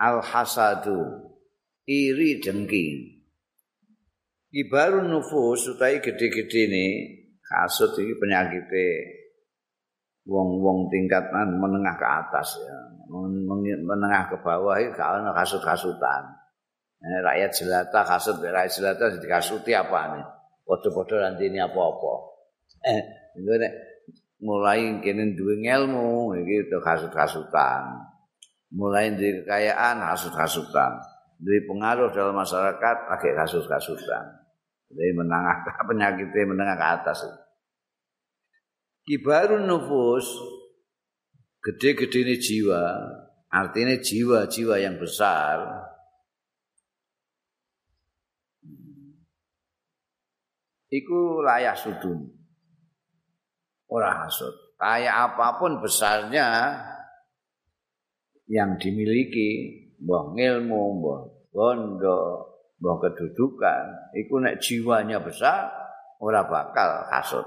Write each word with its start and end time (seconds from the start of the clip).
al 0.00 0.22
hasadu 0.22 1.30
iri 1.86 2.40
dengki. 2.40 3.20
Ibarun 4.54 5.10
nufus 5.10 5.66
utawi 5.66 5.98
gede-gede 5.98 6.60
ini 6.70 6.86
hasud 7.42 7.90
iki 7.98 8.14
penyakite 8.22 8.86
wong-wong 10.24 10.86
tingkatan 10.94 11.58
menengah 11.58 11.98
ke 11.98 12.06
atas 12.06 12.62
ya. 12.62 12.76
Menengah 13.84 14.30
ke 14.30 14.36
bawah 14.40 14.78
gak 14.94 15.20
ana 15.20 15.34
kasut-kasutan. 15.34 16.22
Eh, 17.04 17.20
rakyat 17.20 17.52
jelata 17.52 18.00
kasut 18.06 18.40
rakyat 18.40 18.72
jelata 18.72 19.04
dikasuti 19.20 19.76
apa 19.76 20.16
nih 20.16 20.24
padha-padha 20.64 21.28
rantine 21.28 21.60
apa-apa. 21.60 22.14
Eh 22.80 23.02
mulai 24.40 25.02
kene 25.02 25.36
duwe 25.36 25.60
ilmu 25.60 26.32
iki 26.40 26.70
kasut-kasutan 26.70 28.13
mulai 28.74 29.14
dari 29.14 29.40
kekayaan 29.46 30.02
kasut-kasutan 30.02 30.98
dari 31.38 31.62
pengaruh 31.64 32.10
dalam 32.10 32.34
masyarakat 32.34 32.96
pakai 33.06 33.32
kasus-kasusan 33.38 34.44
jadi 34.94 35.12
menengah 35.16 35.56
penyakitnya 35.90 36.42
menengah 36.46 36.76
ke 36.78 36.86
atas. 36.86 37.18
Kibarun 39.04 39.68
nufus 39.68 40.24
gede-gede 41.60 42.24
ini 42.24 42.34
jiwa. 42.40 42.82
Artinya 43.54 43.94
jiwa-jiwa 44.00 44.74
yang 44.82 44.98
besar. 44.98 45.86
Iku 50.90 51.42
layak 51.42 51.78
sudun. 51.78 52.34
Orang 53.90 54.26
hasud 54.26 54.54
kayak 54.74 55.14
apa 55.30 55.62
pun 55.62 55.78
besarnya 55.78 56.80
yang 58.50 58.76
dimiliki 58.76 59.80
mbah 60.02 60.36
ilmu 60.36 60.82
mbah 61.00 61.20
bondo 61.52 62.20
mbah 62.80 62.96
kedudukan 63.00 64.14
iku 64.18 64.42
nek 64.42 64.60
jiwanya 64.60 65.22
besar 65.22 65.70
ora 66.20 66.44
bakal 66.44 67.08
hasud 67.08 67.46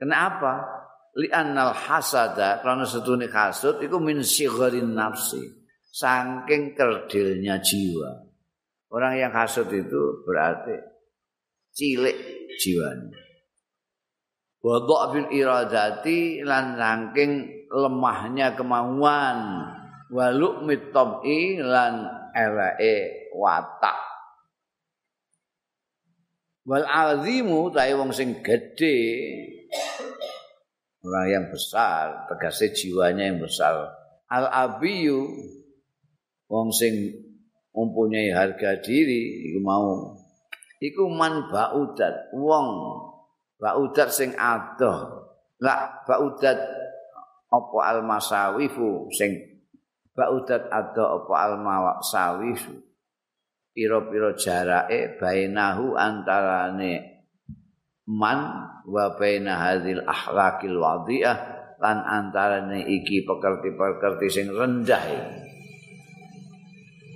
kenapa 0.00 0.82
li 1.18 1.28
annal 1.28 1.76
hasada 1.76 2.64
karena 2.64 2.88
setune 2.88 3.28
hasud 3.28 3.80
iku 3.84 4.00
min 4.00 4.24
sigharin 4.24 4.96
nafsi 4.96 5.62
saking 5.92 6.72
kerdilnya 6.72 7.60
jiwa. 7.60 8.32
Orang 8.92 9.20
yang 9.20 9.32
hasud 9.32 9.68
itu 9.68 10.24
berarti 10.24 10.76
cilik 11.76 12.16
jiwanya. 12.56 13.20
Wadok 14.62 15.02
bil 15.12 15.28
iradati 15.32 16.40
lan 16.44 16.76
saking 16.80 17.61
lemahnya 17.72 18.52
kemauan. 18.52 19.38
Waluk 20.12 20.68
mitom'i 20.68 21.56
lan 21.56 22.04
eleke 22.36 23.32
watak. 23.32 23.96
Wal 26.68 26.86
azimu 26.86 27.72
tae 27.74 27.96
wong 27.96 28.14
sing 28.14 28.38
gedhe 28.44 28.98
orang 31.02 31.26
yang 31.26 31.44
besar 31.50 32.30
tegese 32.30 32.70
jiwanya 32.70 33.26
yang 33.26 33.42
besar. 33.42 33.90
Al 34.30 34.46
abiyu 34.46 35.26
wong 36.46 36.70
sing 36.70 36.94
mempunyai 37.74 38.30
harga 38.30 38.78
diri 38.78 39.50
iku 39.50 39.60
mau. 39.64 40.14
Iku 40.78 41.10
man 41.10 41.50
baudat 41.50 42.30
wong 42.36 42.68
baudat 43.58 44.14
sing 44.14 44.30
adoh. 44.38 45.24
Lak 45.62 46.06
baudat 46.06 46.58
apa 47.52 47.78
al 47.84 48.00
masawifu 48.08 49.12
sing 49.12 49.52
baudat 50.12 50.68
ada 50.68 51.04
apa 51.20 51.32
alma 51.36 51.96
sawisu 52.04 52.72
pira-pira 53.72 54.36
jarake 54.36 55.16
bainahu 55.16 55.96
antarane 55.96 57.24
man 58.08 58.40
wa 58.84 59.16
baina 59.16 59.56
hadzal 59.56 60.04
akhlaqil 60.04 60.76
wadhi'ah 60.76 61.38
lan 61.80 61.98
antarane 62.04 62.84
iki 62.84 63.24
pekerti-pekerti 63.24 64.26
sing 64.28 64.46
rendah 64.52 65.04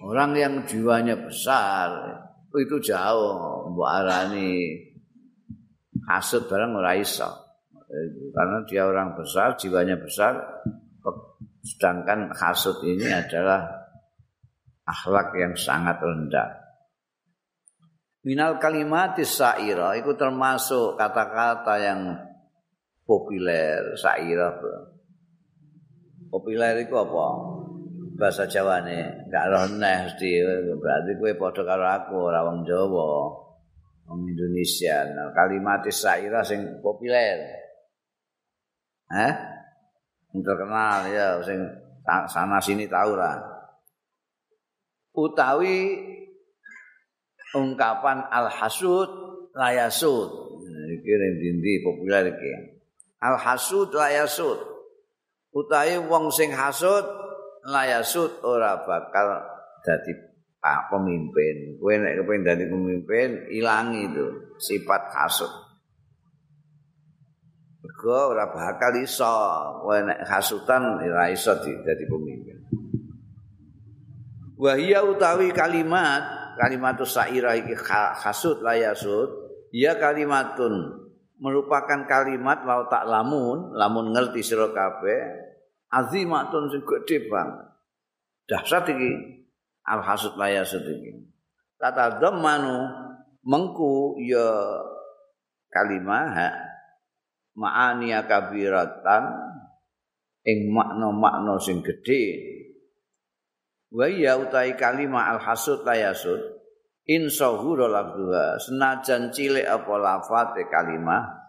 orang 0.01 0.33
yang 0.33 0.55
jiwanya 0.65 1.21
besar 1.21 1.93
itu 2.57 2.81
jauh 2.81 3.69
mbok 3.69 3.85
arani 3.85 4.81
hasud 6.09 6.49
barang 6.49 6.73
ora 6.73 6.97
iso 6.97 7.46
karena 8.35 8.59
dia 8.67 8.83
orang 8.87 9.15
besar 9.15 9.55
jiwanya 9.55 9.95
besar 9.99 10.35
Sedangkan 11.67 12.31
hasud 12.31 12.79
ini 12.87 13.11
adalah 13.11 13.67
akhlak 14.87 15.35
yang 15.35 15.59
sangat 15.59 15.99
rendah. 15.99 16.63
Minal 18.23 18.63
kalimat 18.63 19.19
sa'ira 19.19 19.99
itu 19.99 20.15
termasuk 20.15 20.95
kata-kata 20.95 21.75
yang 21.83 22.01
populer 23.03 23.99
sa'ira. 23.99 24.55
Populer 26.31 26.87
itu 26.87 26.95
apa? 26.95 27.27
Bahasa 28.17 28.47
Jawa 28.49 28.81
nih, 28.87 29.29
gak 29.29 29.47
roneh 29.53 30.09
mesti 30.09 30.41
berarti 30.81 31.11
gue 31.21 31.37
podo 31.37 31.63
karo 31.69 31.85
aku 31.85 32.17
ora 32.33 32.47
wong 32.47 32.65
Jawa, 32.65 33.29
wong 34.09 34.21
Indonesia. 34.25 35.05
Nah, 35.13 35.35
kalimat 35.35 35.83
sa'ira 35.85 36.47
sing 36.47 36.79
populer. 36.79 37.66
Eh? 39.07 39.35
terkenal 40.37 41.09
ya 41.09 41.41
sing 41.41 41.57
sana 42.05 42.61
sini 42.61 42.85
tahu 42.85 43.17
lah. 43.17 43.41
Utawi 45.17 45.97
ungkapan 47.57 48.29
al 48.29 48.53
hasud 48.53 49.09
layasud 49.57 50.61
iki 50.93 51.13
dindi 51.41 51.81
populer 51.81 52.29
iki. 52.29 52.51
Al 53.25 53.41
hasud 53.41 53.97
layasud 53.97 54.61
utawi 55.57 55.97
wong 56.05 56.29
sing 56.29 56.53
hasud 56.53 57.07
layasud 57.65 58.45
ora 58.45 58.85
bakal 58.85 59.41
dadi 59.81 60.13
pemimpin. 60.93 61.81
Kowe 61.81 61.95
nek 61.97 62.21
kepengin 62.21 62.43
dadi 62.45 62.65
pemimpin 62.69 63.29
ilangi 63.55 64.05
itu 64.05 64.27
sifat 64.61 65.17
hasud 65.17 65.66
Mergo 67.97 68.37
ora 68.37 68.53
bakal 68.53 69.01
iso 69.01 69.25
kowe 69.81 69.97
nek 70.05 70.29
hasutan 70.29 71.01
ora 71.01 71.33
iso 71.33 71.57
dadi 71.57 72.05
pemimpin. 72.05 72.61
Wa 74.61 74.77
utawi 74.77 75.49
kalimat 75.57 76.21
kalimat 76.61 77.01
syairah 77.01 77.57
iki 77.57 77.73
hasud 78.21 78.61
layasud 78.61 79.49
ya 79.73 79.97
kalimatun 79.97 81.09
merupakan 81.41 82.05
kalimat 82.05 82.69
lau 82.69 82.85
tak 82.93 83.09
lamun 83.09 83.73
lamun 83.73 84.13
ngerti 84.13 84.45
sira 84.45 84.69
kabeh 84.77 85.49
azimatun 85.89 86.69
sing 86.69 86.85
gedhe 86.85 87.33
banget. 87.33 87.65
Dahsyat 88.45 88.93
iki 88.93 89.41
al 89.89 90.05
hasud 90.05 90.37
layasud 90.37 90.85
iki. 90.85 91.33
Tata 91.81 92.21
dhammanu 92.21 92.93
mengku 93.41 94.21
ya 94.21 94.53
kalimat 95.73 96.76
ma'ani 97.57 98.13
kabiratan 98.29 99.25
ing 100.47 100.71
makna-makna 100.71 101.59
sing 101.59 101.83
gedhe. 101.83 102.55
Wa 103.91 104.07
ya 104.07 104.37
utai 104.37 104.77
kalimah 104.77 105.35
al 105.35 105.41
hasud 105.41 105.83
la 105.83 105.97
yasud 105.97 106.39
in 107.09 107.33
sahura 107.33 107.89
lafdhuha 107.89 108.61
senajan 108.61 109.33
cilik 109.33 109.65
apa 109.65 109.95
lafate 109.97 110.67
kalimah 110.69 111.47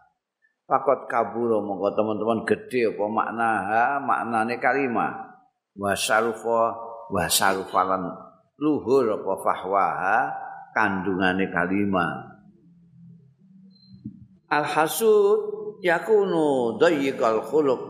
Fakot 0.68 1.07
kaburo 1.07 1.63
mongko 1.63 1.95
teman-teman 1.95 2.44
gede 2.44 2.91
apa 2.91 3.06
makna 3.07 3.51
ha 3.72 3.84
maknane 4.03 4.59
kalimah. 4.59 5.39
Wa 5.79 5.95
sarufa 5.95 6.75
wa 7.07 7.24
sarufalan 7.31 8.03
luhur 8.60 9.15
apa 9.15 9.33
fahwaha 9.48 10.18
kandungane 10.75 11.48
kalimah. 11.48 12.36
Al 14.51 14.68
hasud 14.68 15.56
yakunu 15.81 16.77
dayyikal 16.81 17.45
khuluq 17.45 17.81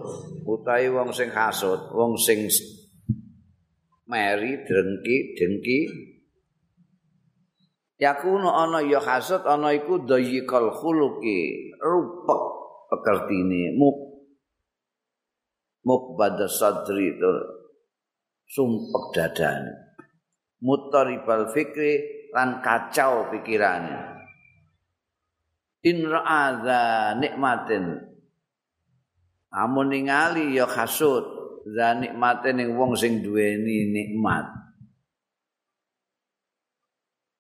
utawi 0.44 0.88
wong 0.92 1.12
sing 1.16 1.32
hasud 1.32 1.92
wong 1.92 2.16
sing 2.20 2.48
meri 4.08 4.64
drengki 4.64 5.18
dengki. 5.36 5.80
Yakunu 7.98 8.54
ana 8.54 8.86
ya 8.86 9.02
hasud 9.02 9.42
ana 9.44 9.74
iku 9.74 10.06
dayyikal 10.06 10.70
khuluqi 10.70 11.74
rupek 11.82 12.44
pekertine 12.94 13.74
muk 13.74 13.98
mukbad 15.82 16.38
sadri 16.46 17.16
itu 17.16 17.34
sumpek 18.48 19.04
dadane. 19.18 19.74
Mutaribal 20.58 21.54
fikri 21.54 22.02
lan 22.34 22.66
kacau 22.66 23.30
pikirannya 23.30 24.17
in 25.88 26.04
ra'adha 26.04 27.16
nikmatin. 27.16 28.04
Amun 29.56 29.96
ningali 29.96 30.60
ya 30.60 30.68
hasud 30.68 31.24
za 31.64 31.96
nikmate 31.96 32.52
ning 32.52 32.76
wong 32.76 32.94
sing 33.00 33.24
duweni 33.24 33.92
nikmat. 33.96 34.48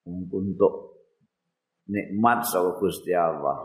Untuk 0.07 1.03
nikmat 1.91 2.47
saka 2.47 2.79
Gusti 2.79 3.11
Allah. 3.11 3.59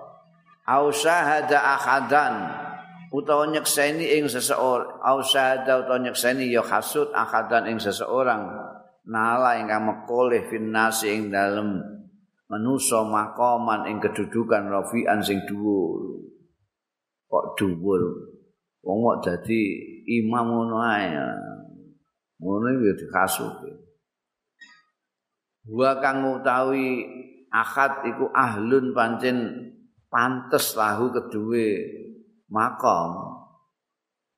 Au 0.67 0.91
syahada 0.91 1.59
ahadan 1.59 2.35
utawa 3.15 3.47
nyekseni 3.51 4.19
ing 4.19 4.27
seseorang. 4.27 4.99
Au 5.03 5.23
syahada 5.23 5.87
utawa 5.87 6.03
nyekseni 6.03 6.51
ya 6.51 6.67
hasud 6.67 7.15
ahadan 7.15 7.71
ing 7.71 7.79
seseorang. 7.79 8.47
Nala 9.07 9.59
ingkang 9.59 9.83
mekoleh 9.87 10.47
finnasi 10.47 11.11
ing 11.15 11.35
dalem 11.35 12.02
manusa 12.53 13.01
maqaman 13.09 13.89
ing 13.89 13.97
kedudukan 13.97 14.69
rafian 14.69 15.25
sing 15.25 15.41
dhuwur. 15.49 16.21
Kok 17.33 17.57
dhuwur? 17.57 18.03
Wong 18.85 18.99
kok 19.01 19.19
dadi 19.25 19.61
imam 20.21 20.53
ngono 20.53 20.77
ae. 20.85 21.17
Ngono 22.37 22.69
ya 22.69 22.93
dikasut 22.93 23.57
wa 25.69 25.95
kang 26.03 26.27
utawi 26.27 27.07
akad 27.55 28.03
iku 28.03 28.35
ahlun 28.35 28.91
pancen 28.91 29.39
pantes 30.11 30.75
lahu 30.75 31.15
kedue 31.15 31.79
makam 32.51 33.39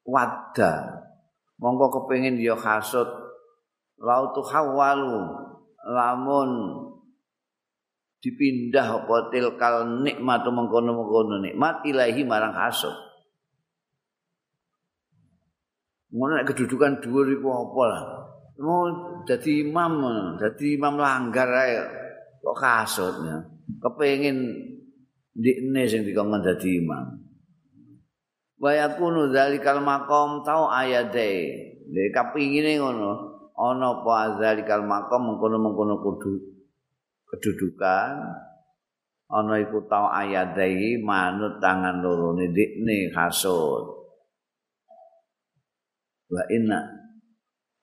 wadda. 0.05 1.01
Mongko 1.55 2.03
kepengin 2.03 2.37
ya 2.43 2.59
hasud 2.59 3.09
lautu 3.97 4.43
hawalu. 4.45 5.49
Lamun 5.85 6.51
dipindah 8.25 9.05
apa 9.05 9.29
tilkal 9.29 10.01
nikmat 10.01 10.41
mengkono-mengkono 10.49 11.45
nikmat 11.45 11.85
ilahi 11.85 12.25
marang 12.25 12.57
hasud 12.57 12.97
ngono 16.09 16.41
kedudukan 16.49 17.05
dhuwur 17.05 17.29
iku 17.29 17.49
apa 17.53 17.83
lah 17.85 18.03
mau 18.65 18.89
jadi 19.29 19.69
imam 19.69 19.93
jadi 20.41 20.67
imam 20.81 20.97
langgar 20.97 21.53
ae 21.53 21.77
kok 22.41 22.57
kasutnya 22.57 23.45
kepengin 23.85 24.73
ndikne 25.35 25.83
sing 25.91 26.07
dikongkon 26.07 26.43
dadi 26.47 26.79
imam. 26.79 27.21
Wa 28.63 28.71
yakunu 28.73 29.35
dzalikal 29.35 29.83
maqam 29.83 30.47
tau 30.47 30.71
ayate. 30.71 31.31
Nek 31.85 32.17
kapingine 32.17 32.81
ngono, 32.81 33.13
ana 33.59 34.01
apa 34.01 34.41
dzalikal 34.41 34.87
maqam 34.87 35.21
mengkono-mengkono 35.29 36.01
kudu 36.01 36.54
kedudukan 37.35 38.15
ana 39.27 39.55
iku 39.59 39.83
tau 39.91 40.07
ayate 40.07 40.95
manut 41.03 41.59
tangan 41.59 41.99
loro 41.99 42.39
ndikne 42.39 43.11
kasut. 43.11 44.07
Wa 46.31 46.43
inna 46.51 46.81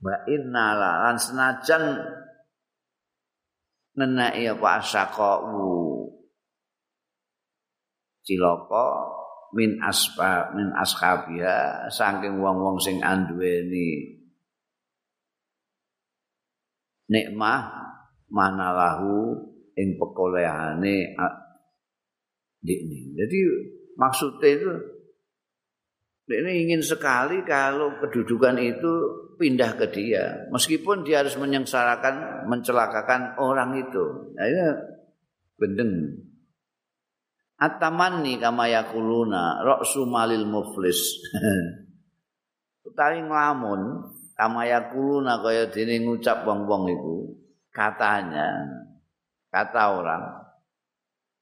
wa 0.01 0.15
inna 0.25 0.65
lan 0.79 1.15
senajan 1.19 1.83
nenai 3.99 4.47
apa 4.47 4.67
asaqau 4.79 5.43
cilaka 8.23 8.87
min 9.51 9.77
aspa 9.83 10.55
min 10.55 10.71
ashabia 10.73 11.85
saking 11.91 12.39
wong-wong 12.39 12.79
sing 12.79 13.03
anduweni 13.03 14.15
nikmah 17.11 17.80
manalahu 18.31 19.35
ing 19.75 19.99
pekolehane 19.99 21.13
ini. 22.65 22.99
Jadi 23.19 23.39
maksudnya 23.99 24.49
itu 24.49 24.71
ini 26.31 26.51
ingin 26.67 26.79
sekali 26.79 27.43
kalau 27.43 27.99
kedudukan 27.99 28.55
itu 28.55 28.91
pindah 29.35 29.75
ke 29.75 29.91
dia, 29.91 30.47
meskipun 30.53 31.03
dia 31.03 31.25
harus 31.25 31.35
menyengsarakan, 31.35 32.47
mencelakakan 32.47 33.35
orang 33.35 33.75
itu. 33.75 34.31
Nah, 34.37 34.45
ini 34.47 34.63
bendeng. 35.59 35.91
Atamanni 37.59 38.39
kama 38.39 38.71
yakuluna 38.71 39.59
ra'su 39.61 40.07
malil 40.07 40.47
muflis. 40.47 41.19
Utawi 42.87 43.21
nglamun 43.21 44.07
kama 44.33 44.65
yakuluna 44.65 45.43
kaya 45.43 45.69
dene 45.69 46.01
ngucap 46.01 46.41
wong-wong 46.47 46.89
iku 46.89 47.40
katanya 47.71 48.67
kata 49.51 49.83
orang 49.95 50.23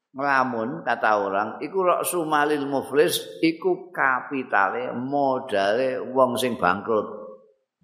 nglamun 0.10 0.81
kata 0.81 1.12
orang 1.22 1.50
iku 1.62 1.86
ra'su 1.86 2.26
malil 2.26 2.66
muflis 2.66 3.22
iku 3.46 3.94
kapitale 3.94 4.90
modale 4.98 6.02
wong 6.02 6.34
sing 6.38 6.58
bangkrut. 6.58 7.08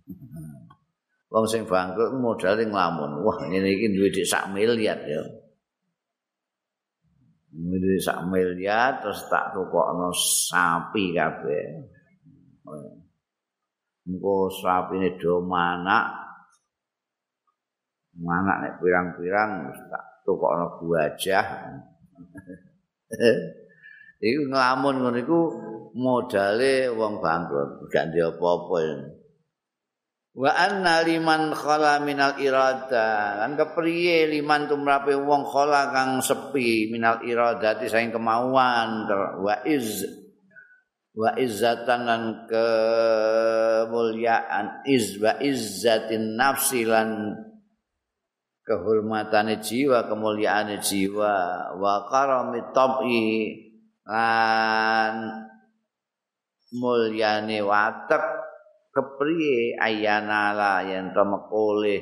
Wong 1.36 1.52
sing 1.52 1.68
bangkrut 1.68 2.16
modale 2.16 2.64
nglamun. 2.64 3.20
Wah 3.20 3.38
ngene 3.44 3.68
iki 3.68 3.92
duwe 3.92 4.24
sak 4.24 4.56
miliar 4.56 4.96
ya. 5.04 5.20
Mili 7.56 8.00
sak 8.00 8.24
miliar 8.32 9.04
terus 9.04 9.20
tak 9.28 9.52
tukokno 9.52 10.16
sapi 10.16 11.12
kabeh. 11.12 11.66
Engko 14.08 14.48
sapine 14.48 15.20
do 15.20 15.44
manak. 15.44 16.35
Manak 18.16 18.58
nek 18.64 18.74
pirang-pirang 18.80 19.76
tak 19.92 20.24
tukokno 20.24 20.80
gajah. 20.80 21.48
Iku 24.26 24.42
nglamun 24.48 24.96
ngono 25.04 25.20
iku 25.20 25.40
modale 26.00 26.88
wong 26.96 27.20
bangkrut, 27.20 27.92
gak 27.92 28.08
ndek 28.10 28.40
apa-apa. 28.40 28.80
wa 30.36 30.52
anna 30.52 31.00
liman 31.00 31.56
khala 31.56 32.04
minal 32.04 32.36
irada 32.36 33.40
lan 33.40 33.56
kepriye 33.56 34.28
liman 34.28 34.68
tumrape 34.68 35.16
wong 35.16 35.48
khala 35.48 35.96
kang 35.96 36.20
sepi 36.20 36.92
minal 36.92 37.24
iradati 37.24 37.88
saing 37.88 38.12
kemauan 38.12 39.08
wa 39.40 39.56
iz 39.64 40.04
wa 41.16 41.32
izzatan 41.40 42.04
lan 42.04 42.52
kemuliaan 42.52 44.84
iz 44.84 45.16
wa 45.24 45.40
izzatin 45.40 46.36
nafsi 46.36 46.84
lan 46.84 47.40
kehormatane 48.66 49.62
jiwa 49.62 50.10
kemuliaane 50.10 50.82
jiwa. 50.82 51.34
Wa 51.78 52.10
karami 52.10 52.62
tabi 52.74 53.22
lan 54.10 55.16
mulyane 56.74 57.62
watak 57.62 58.26
kepriye? 58.90 59.78
Ayana 59.78 60.52
la 60.58 60.74
yen 60.82 61.14
to 61.14 61.24
mekole 61.24 61.96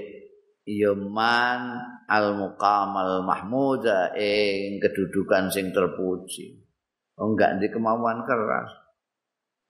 yaman 0.63 1.61
al 2.07 2.39
muqamal 2.39 3.27
mahmuda 3.27 4.15
ing 4.15 4.79
kedudukan 4.79 5.51
sing 5.51 5.75
terpuji. 5.75 6.63
Oh 7.19 7.35
enggak 7.35 7.59
di 7.59 7.67
kemauan 7.69 8.23
keras. 8.23 8.71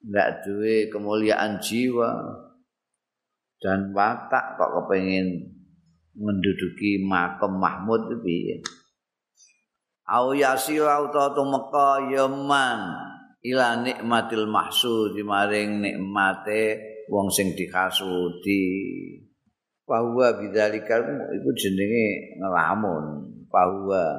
Enggak 0.05 0.45
duwe 0.45 0.87
kemuliaan 0.93 1.57
jiwa. 1.57 2.11
Dan 3.63 3.95
watak 3.95 4.59
kok 4.59 4.71
kepengin 4.75 5.52
menduduki 6.17 7.01
makam 7.01 7.57
mahmud 7.57 8.21
piye? 8.21 8.61
Au 10.03 10.35
yasila 10.35 10.99
utawa 11.07 11.31
tumeka 11.31 12.11
yaman 12.11 12.79
ila 13.43 13.79
nikmatil 13.79 14.45
mahsud 14.51 15.15
maring 15.23 15.79
nikmate 15.79 16.79
wong 17.07 17.31
sing 17.31 17.55
dikasudi. 17.55 18.63
Bahwa 19.83 20.39
bidzalika 20.39 21.03
iku 21.03 21.49
jenenge 21.59 22.39
ngelamun 22.39 23.03
bahwa 23.51 24.15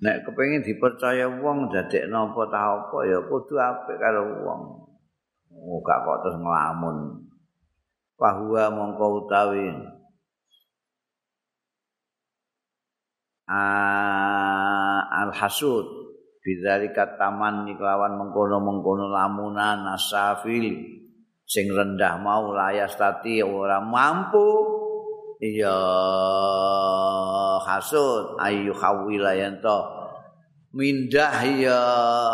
nek 0.00 0.24
kepengin 0.24 0.64
dipercaya 0.64 1.28
wong 1.28 1.68
dadekno 1.68 2.32
apa 2.32 2.42
ta 2.48 2.58
apa 2.72 2.96
ya 3.04 3.20
kudu 3.28 3.54
apik 3.60 4.00
karo 4.00 4.22
wong. 4.44 4.62
Gak 5.84 5.98
kok 6.08 6.18
terus 6.24 6.36
ngelamun 6.40 7.28
bahwa 8.22 8.70
mongko 8.70 9.26
utawi. 9.26 9.66
Al 13.50 15.34
hasud 15.34 15.82
bidzalika 16.38 17.18
taman 17.18 17.66
kelawan 17.74 18.14
mengkono-mengkono 18.22 19.10
lamunan 19.10 19.82
nasafil 19.82 20.70
sing 21.42 21.66
rendah 21.74 22.22
mau 22.22 22.54
layas 22.54 22.94
tati 22.94 23.42
ora 23.42 23.82
mampu. 23.82 24.78
Iya 25.42 25.74
hasud 27.66 28.38
ayu 28.38 28.70
khawila 28.70 29.34
yanto 29.34 29.90
mindah 30.70 31.34
ya 31.58 31.82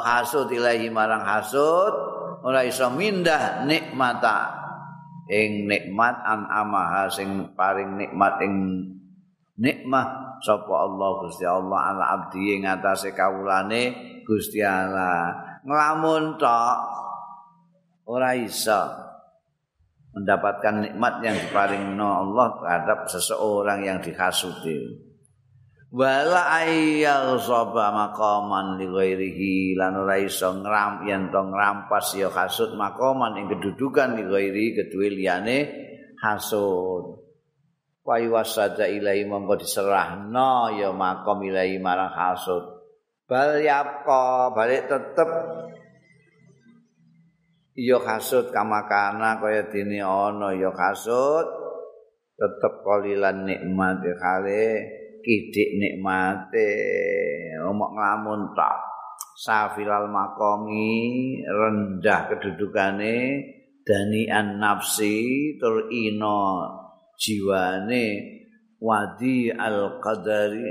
hasud 0.04 0.52
ilahi 0.52 0.92
marang 0.92 1.24
hasud. 1.24 2.20
Ora 2.44 2.62
iso 2.62 2.86
mindah 2.92 3.64
nikmata 3.64 4.57
ing 5.28 5.68
nikmat 5.68 6.16
an 6.24 6.48
amaha 6.48 7.06
sing 7.12 7.52
paring 7.52 8.00
nikmat 8.00 8.40
ing 8.40 8.54
nikmah 9.60 10.40
sapa 10.40 10.72
Allah 10.72 11.10
Gusti 11.22 11.44
Allah 11.44 11.92
ala 11.92 12.04
abdi 12.16 12.56
ing 12.56 12.64
atase 12.64 13.12
kawulane 13.12 13.94
Gusti 14.24 14.64
Allah 14.64 15.60
nglamun 15.64 16.40
tok 16.40 16.78
ora 18.08 18.32
iso 18.32 19.08
mendapatkan 20.16 20.88
nikmat 20.88 21.14
yang 21.22 21.36
diparingno 21.36 22.08
Allah 22.08 22.46
terhadap 22.58 22.98
seseorang 23.06 23.86
yang 23.86 23.98
dihasuti. 24.02 25.07
Wala 25.88 26.68
ayyal 26.68 27.40
saba 27.40 27.88
maqaman 27.88 28.76
li 28.76 28.92
ghairihi 28.92 29.72
lan 29.72 29.96
ora 29.96 30.20
iso 30.20 30.52
ngram 30.60 31.08
yen 31.08 31.32
to 31.32 31.40
ngrampas 31.48 32.12
ya 32.12 32.28
hasud 32.28 32.76
maqaman 32.76 33.40
ing 33.40 33.48
kedudukan 33.48 34.20
li 34.20 34.28
ghairi 34.28 34.76
kedue 34.76 35.08
liyane 35.16 35.64
hasud. 36.20 37.24
Wa 38.04 38.20
wasada 38.20 38.84
ilahi 38.84 39.24
mongko 39.24 39.64
diserahno 39.64 40.76
ya 40.76 40.92
maqam 40.92 41.40
ilahi 41.40 41.80
marang 41.80 42.12
hasud. 42.12 42.68
Bal 43.24 43.56
yapqa 43.56 44.52
balik 44.52 44.92
tetep 44.92 45.30
ya 47.72 47.96
kasut 48.04 48.52
kamakana 48.52 49.40
kaya 49.40 49.72
dene 49.72 50.04
ana 50.04 50.52
ya 50.52 50.68
kasut 50.68 51.48
tetep 52.36 52.84
kolilan 52.84 53.48
nikmat 53.48 54.04
kale 54.20 54.68
kidik 55.28 55.76
nikmate 55.76 56.72
omok 57.68 57.92
nglamun 57.92 58.56
tak 58.56 58.80
safilal 59.36 60.08
makomi 60.08 61.36
rendah 61.44 62.32
kedudukane 62.32 63.44
danian 63.84 64.56
nafsi 64.56 65.52
tur 65.60 65.92
ino 65.92 66.64
jiwane. 67.20 68.36
Wadi 68.78 69.50
al 69.50 69.98
qadari 69.98 70.62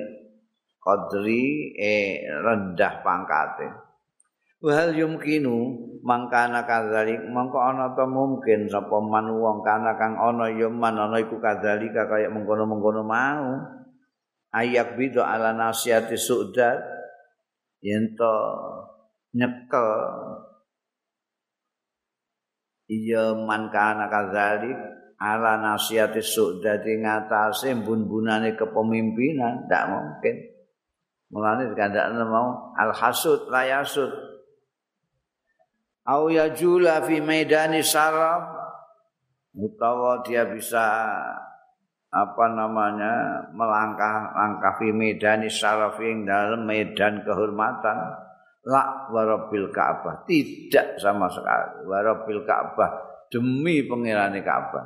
qadri 0.80 1.76
e 1.76 2.24
rendah 2.24 3.04
pangkate. 3.04 3.68
Wahal 4.64 4.96
yumkinu 4.96 5.76
mangkana 6.08 6.64
kadzalik 6.64 7.20
mangko 7.28 7.60
ana 7.60 7.92
ta 8.00 8.08
mungkin 8.08 8.72
sapa 8.72 8.96
man 9.04 9.28
wong 9.28 9.60
kana 9.60 10.00
kang 10.00 10.16
ana 10.16 10.48
ya 10.56 10.72
man 10.72 10.96
ana 10.96 11.20
iku 11.20 11.36
kadzalika 11.36 12.08
kaya 12.08 12.32
mengkono-mengkono 12.32 13.04
mau 13.04 13.60
ayak 14.56 14.96
bidu 14.96 15.20
ala 15.20 15.52
nasiati 15.52 16.16
su'dat 16.16 16.80
yen 17.84 18.16
to 18.16 18.36
nyekel. 19.36 19.90
Iya 22.88 23.36
man 23.36 23.68
kana 23.68 24.08
kadzalik 24.08 24.78
ala 25.20 25.60
nasiati 25.60 26.24
su'dat 26.24 26.88
ing 26.88 27.04
atase 27.04 27.76
bun-bunane 27.76 28.56
kepemimpinan 28.56 29.68
ndak 29.68 29.84
mungkin. 29.92 30.36
Mulane 31.28 31.68
dikandakne 31.76 32.24
mau 32.24 32.72
al 32.80 32.96
hasud 32.96 33.52
la 33.52 33.68
yasud. 33.68 34.08
Au 36.08 36.32
yajula 36.32 37.04
fi 37.04 37.20
maidani 37.20 37.84
saraf 37.84 38.48
utawa 39.52 40.24
dia 40.24 40.48
bisa 40.48 41.04
apa 42.18 42.46
namanya 42.50 43.14
melangkah-langkah 43.54 44.82
fi 44.82 44.90
medani 44.90 45.54
saraf 45.54 46.02
ing 46.02 46.26
dalam 46.26 46.66
medan 46.66 47.22
kehormatan. 47.22 48.26
La 48.68 49.08
warabil 49.14 49.72
ka'bah. 49.72 50.28
Tidak 50.28 51.00
sama 51.00 51.30
sekali. 51.32 51.88
Warabil 51.88 52.44
ka'bah 52.44 53.24
demi 53.32 53.86
pengirani 53.86 54.42
ka'bah. 54.44 54.86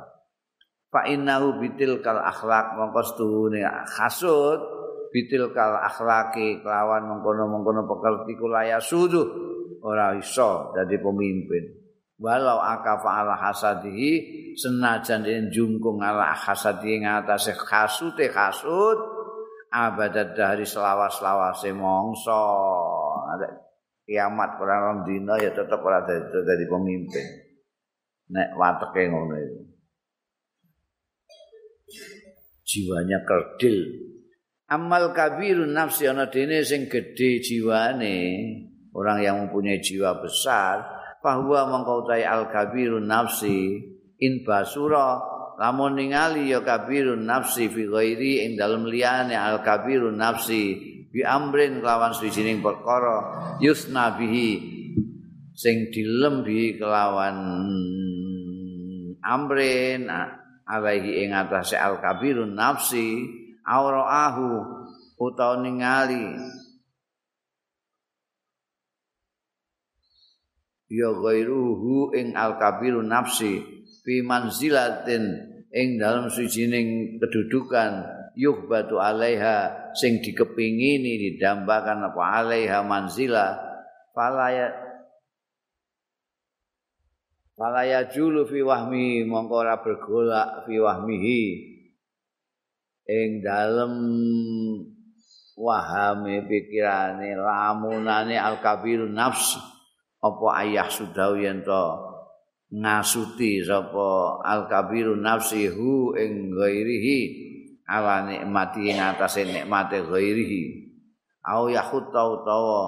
Fa 0.92 1.08
innahu 1.08 1.58
bitil 1.58 2.04
kal 2.04 2.20
akhlak 2.20 2.76
mongko 2.76 3.02
stune 3.02 3.64
hasud 3.64 4.60
bitil 5.08 5.50
kal 5.56 5.80
akhlaki 5.80 6.60
kelawan 6.60 7.08
mengkono-mengkono 7.10 7.88
pekerti 7.88 8.36
kula 8.36 8.68
ya 8.68 8.78
suduh 8.78 9.24
ora 9.82 10.14
iso 10.16 10.70
dadi 10.76 10.96
pemimpin 11.00 11.81
walau 12.22 12.62
akafa 12.62 13.26
ala 13.26 13.34
hasadihi 13.34 14.10
senajan 14.54 15.26
yen 15.26 15.50
jungkung 15.50 15.98
ala 15.98 16.30
hasadihi 16.30 17.02
ngatasé 17.02 17.58
kasute 17.58 18.30
kasut 18.30 18.98
abadat 19.74 20.38
dari 20.38 20.62
selawas-lawase 20.62 21.74
mongso 21.74 22.46
kiamat 24.06 24.60
ora 24.62 24.76
rong 24.86 25.02
dina 25.02 25.34
ya 25.42 25.50
tetep 25.50 25.82
ora 25.82 26.06
dadi 26.06 26.64
pemimpin. 26.70 27.26
Nek 28.32 28.48
wateke 28.56 29.02
ngono 29.10 29.34
itu 29.36 29.60
jiwanya 32.64 33.20
kerdil. 33.28 34.08
Amal 34.72 35.12
kabirun 35.12 35.76
nafsi 35.76 36.08
ana 36.08 36.32
dene 36.32 36.64
sing 36.64 36.88
gedhe 36.88 37.44
jiwane. 37.44 38.16
Orang 38.92 39.24
yang 39.24 39.36
mempunyai 39.40 39.80
jiwa 39.80 40.20
besar 40.20 40.84
bahwa 41.22 41.70
mengkautai 41.70 42.26
al 42.26 42.50
kabirun 42.50 43.06
nafsi 43.06 43.78
in 44.18 44.42
basura 44.42 45.22
lamun 45.56 45.94
ningali 45.94 46.50
ya 46.50 46.60
kabirun 46.66 47.22
nafsi 47.22 47.70
fi 47.70 47.86
ghairi 47.86 48.42
ing 48.44 48.58
dalem 48.58 48.90
liyane 48.90 49.38
al 49.38 49.62
kabirun 49.62 50.18
nafsi 50.18 50.76
bi 51.14 51.22
amrin 51.22 51.78
kelawan 51.78 52.10
suwijining 52.10 52.58
perkara 52.58 53.54
yusna 53.62 54.18
bihi 54.18 54.50
sing 55.54 55.94
dilem 55.94 56.42
bi 56.42 56.74
kelawan 56.74 57.38
amrin 59.22 60.10
alaihi 60.66 61.22
ing 61.22 61.30
atase 61.30 61.78
al 61.78 62.02
kabirun 62.02 62.58
nafsi 62.58 63.22
auraahu 63.62 64.82
utawa 65.22 65.62
ningali 65.62 66.34
ya 70.92 71.08
ghairuhu 71.08 72.12
ing 72.12 72.36
al 72.36 72.60
kabiru 72.60 73.00
nafsi 73.00 73.64
fi 74.04 74.20
manzilatin 74.20 75.24
ing 75.72 75.96
dalam 75.96 76.28
sujining 76.28 77.16
kedudukan 77.16 78.04
yuhbatu 78.36 79.00
alaiha 79.00 79.88
sing 79.96 80.20
dikepingini 80.20 81.16
didambakan 81.16 82.12
apa 82.12 82.22
alaiha 82.44 82.84
manzila. 82.84 83.56
Falaya 84.12 84.68
falaya 87.56 88.12
julu 88.12 88.44
fi 88.44 88.60
wahmi 88.60 89.24
mongko 89.24 89.54
ora 89.64 89.80
bergolak 89.80 90.68
fi 90.68 90.76
wahmihi. 90.76 91.42
Ing 93.08 93.40
dalem 93.40 93.94
wahame 95.56 96.44
pikirane 96.44 97.32
lamunane 97.32 98.36
al 98.36 98.60
kabiru 98.60 99.08
nafsi 99.08 99.72
apa 100.22 100.46
ayah 100.62 100.86
sudah 100.86 101.34
yen 101.34 101.66
to 101.66 101.84
ngasuti 102.72 103.60
sapa 103.66 104.40
al 104.40 104.70
kabirun 104.70 105.20
nafsihu 105.20 106.14
ing 106.14 106.54
ghairihi 106.54 107.18
ala 107.84 108.24
nikmati 108.24 108.88
ing 108.88 109.02
atase 109.02 109.44
nikmate 109.44 110.00
ghairihi. 110.06 110.94
Au 111.42 111.66
yakhut 111.66 112.14
utawa 112.14 112.82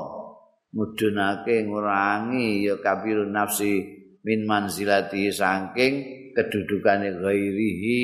mudunake 0.71 1.67
ngurangi 1.67 2.71
ya 2.71 2.79
kabirun 2.79 3.35
nafsi 3.35 3.83
min 4.23 4.47
manzilati 4.47 5.29
saking 5.35 5.95
kedudukane 6.33 7.19
ghairihi. 7.19 8.03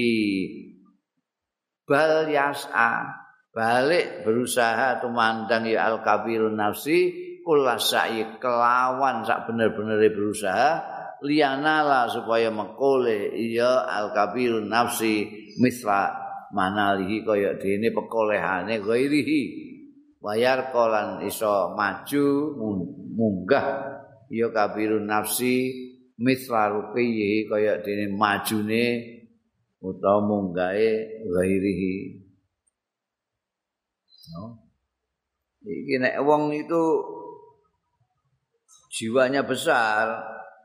Bal 1.87 2.27
yas'a 2.29 3.15
balik 3.55 4.27
berusaha 4.27 4.99
tumandang 4.99 5.71
ya 5.71 5.87
al 5.87 6.03
kabirun 6.03 6.59
nafsi 6.59 7.30
kula 7.43 7.77
sa'i 7.81 8.25
kelawan 8.39 9.25
sak 9.25 9.49
bener-bener 9.49 10.01
berusaha 10.13 11.01
lianala 11.21 12.09
supaya 12.09 12.49
mekole 12.49 13.37
iya 13.37 13.85
al 13.85 14.13
kabir 14.17 14.65
nafsi 14.65 15.29
misla 15.61 16.13
manalihi 16.51 17.23
kaya 17.23 17.57
dene 17.61 17.93
pekolehane 17.93 18.81
ghairihi. 18.81 19.69
Wayar 20.21 20.69
kolan 20.69 21.25
iso 21.25 21.73
maju 21.73 22.25
munggah 23.17 23.67
iya 24.29 24.53
kabir 24.53 25.01
nafsi 25.01 25.73
misla 26.21 26.69
rupiyi 26.69 27.49
kaya 27.49 27.81
dene 27.81 28.13
majune 28.13 28.85
utawa 29.81 30.21
munggahe 30.25 31.25
ghairihi. 31.25 31.97
No. 34.31 34.71
Iki 35.61 35.97
nek 36.01 36.17
wong 36.25 36.57
itu 36.57 36.83
jiwanya 38.91 39.47
besar 39.47 40.19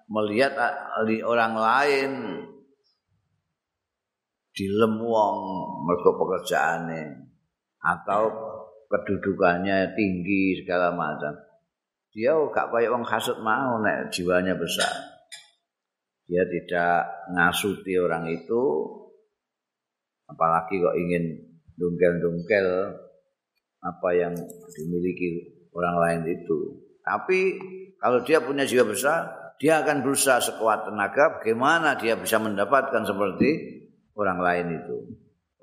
melihat 0.09 0.57
orang 1.25 1.53
lain 1.53 2.11
dilem 4.55 4.93
wong 4.97 5.37
mergo 5.85 6.17
pekerjaane 6.17 7.29
atau 7.85 8.23
kedudukannya 8.89 9.93
tinggi 9.93 10.63
segala 10.63 10.89
macam. 10.95 11.37
Dia 12.15 12.31
gak 12.31 12.71
kayak 12.71 12.91
wong 12.95 13.05
hasut 13.05 13.37
mau 13.43 13.77
nek 13.83 14.09
jiwanya 14.09 14.55
besar. 14.55 14.89
Dia 16.25 16.41
tidak 16.49 17.29
ngasuti 17.35 17.93
orang 18.01 18.25
itu 18.31 18.63
apalagi 20.25 20.81
kok 20.81 20.97
ingin 20.97 21.37
dungkel-dungkel 21.77 22.97
apa 23.85 24.09
yang 24.17 24.33
dimiliki 24.73 25.53
orang 25.75 25.95
lain 26.01 26.21
itu. 26.33 26.81
Tapi 27.05 27.41
kalau 28.05 28.21
dia 28.21 28.37
punya 28.37 28.69
jiwa 28.69 28.85
besar, 28.85 29.45
Dia 29.55 29.81
akan 29.81 30.03
berusaha 30.03 30.43
sekuat 30.43 30.91
tenaga 30.91 31.39
bagaimana 31.39 31.95
dia 31.95 32.19
bisa 32.19 32.35
mendapatkan 32.37 33.07
seperti 33.07 33.81
orang 34.11 34.39
lain 34.43 34.67
itu. 34.83 34.97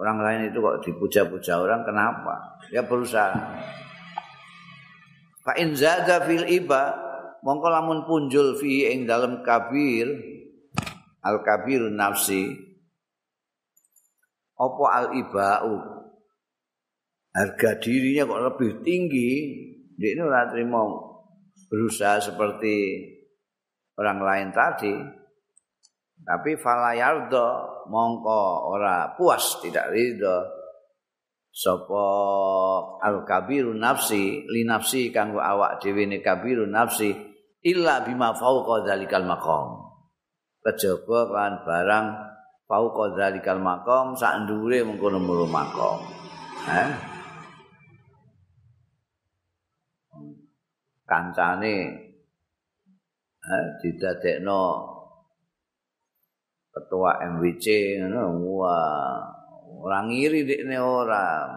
Orang 0.00 0.18
lain 0.24 0.48
itu 0.48 0.58
kok 0.58 0.80
dipuja-puja 0.80 1.60
orang 1.60 1.84
kenapa? 1.84 2.56
Dia 2.72 2.82
berusaha. 2.88 3.36
Fa 5.44 5.52
in 5.60 5.76
zada 5.76 6.24
fil 6.24 6.48
iba 6.48 6.96
mongko 7.44 7.68
lamun 7.68 8.08
punjul 8.08 8.56
fi 8.56 8.88
ing 8.90 9.04
dalam 9.04 9.44
kabir 9.44 10.08
al 11.20 11.44
kabir 11.44 11.84
nafsi 11.92 12.48
apa 14.56 14.84
al 14.88 15.06
ibau 15.18 15.74
harga 17.34 17.70
dirinya 17.82 18.30
kok 18.30 18.42
lebih 18.46 18.70
tinggi 18.86 19.30
dia 19.98 20.14
ini 20.14 20.22
ora 20.22 20.46
terima 20.46 21.11
berusaha 21.72 22.20
seperti 22.20 23.00
orang 23.96 24.20
lain 24.20 24.48
tadi. 24.52 24.94
Tapi 26.22 26.54
falayardo 26.54 27.46
mongko 27.90 28.70
ora 28.70 29.10
puas 29.18 29.58
tidak 29.58 29.90
ridho 29.90 30.62
sapa 31.50 32.06
al 33.02 33.26
kabiru 33.26 33.74
nafsi 33.74 34.46
li 34.46 34.62
nafsi 34.62 35.10
kanggo 35.10 35.42
awak 35.42 35.82
dhewe 35.82 36.06
ne 36.06 36.22
kabiru 36.22 36.64
nafsi 36.70 37.10
illa 37.66 38.06
bima 38.06 38.38
fauqa 38.38 38.86
dzalikal 38.86 39.26
maqam. 39.26 39.82
Kejaba 40.62 41.20
kan 41.26 41.52
barang 41.66 42.06
fauqa 42.70 43.18
dzalikal 43.18 43.58
maqam 43.58 44.14
sak 44.14 44.46
ndure 44.46 44.86
mengkono-mengkono 44.86 45.46
maqam. 45.50 45.98
Eh 46.70 47.11
kancane 51.12 51.76
eh 53.44 53.66
didadekno 53.84 54.62
ketua 56.72 57.20
MWC 57.36 58.00
orang 59.84 60.08
iri 60.08 60.48
ini 60.48 60.78
ora 60.80 61.52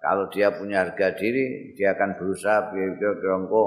kalau 0.00 0.32
dia 0.32 0.48
punya 0.56 0.88
harga 0.88 1.12
diri 1.12 1.76
dia 1.76 1.92
akan 1.92 2.16
berusaha 2.16 2.72
biar 2.72 2.96
kerongko 3.20 3.64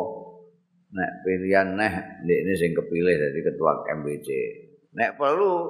nek 0.90 1.12
pilihan 1.22 1.78
neh 1.78 1.94
ini 2.26 2.54
sing 2.58 2.74
kepilih 2.74 3.14
dari 3.14 3.40
ketua 3.46 3.86
MBC 4.02 4.28
nek 4.98 5.14
perlu 5.22 5.70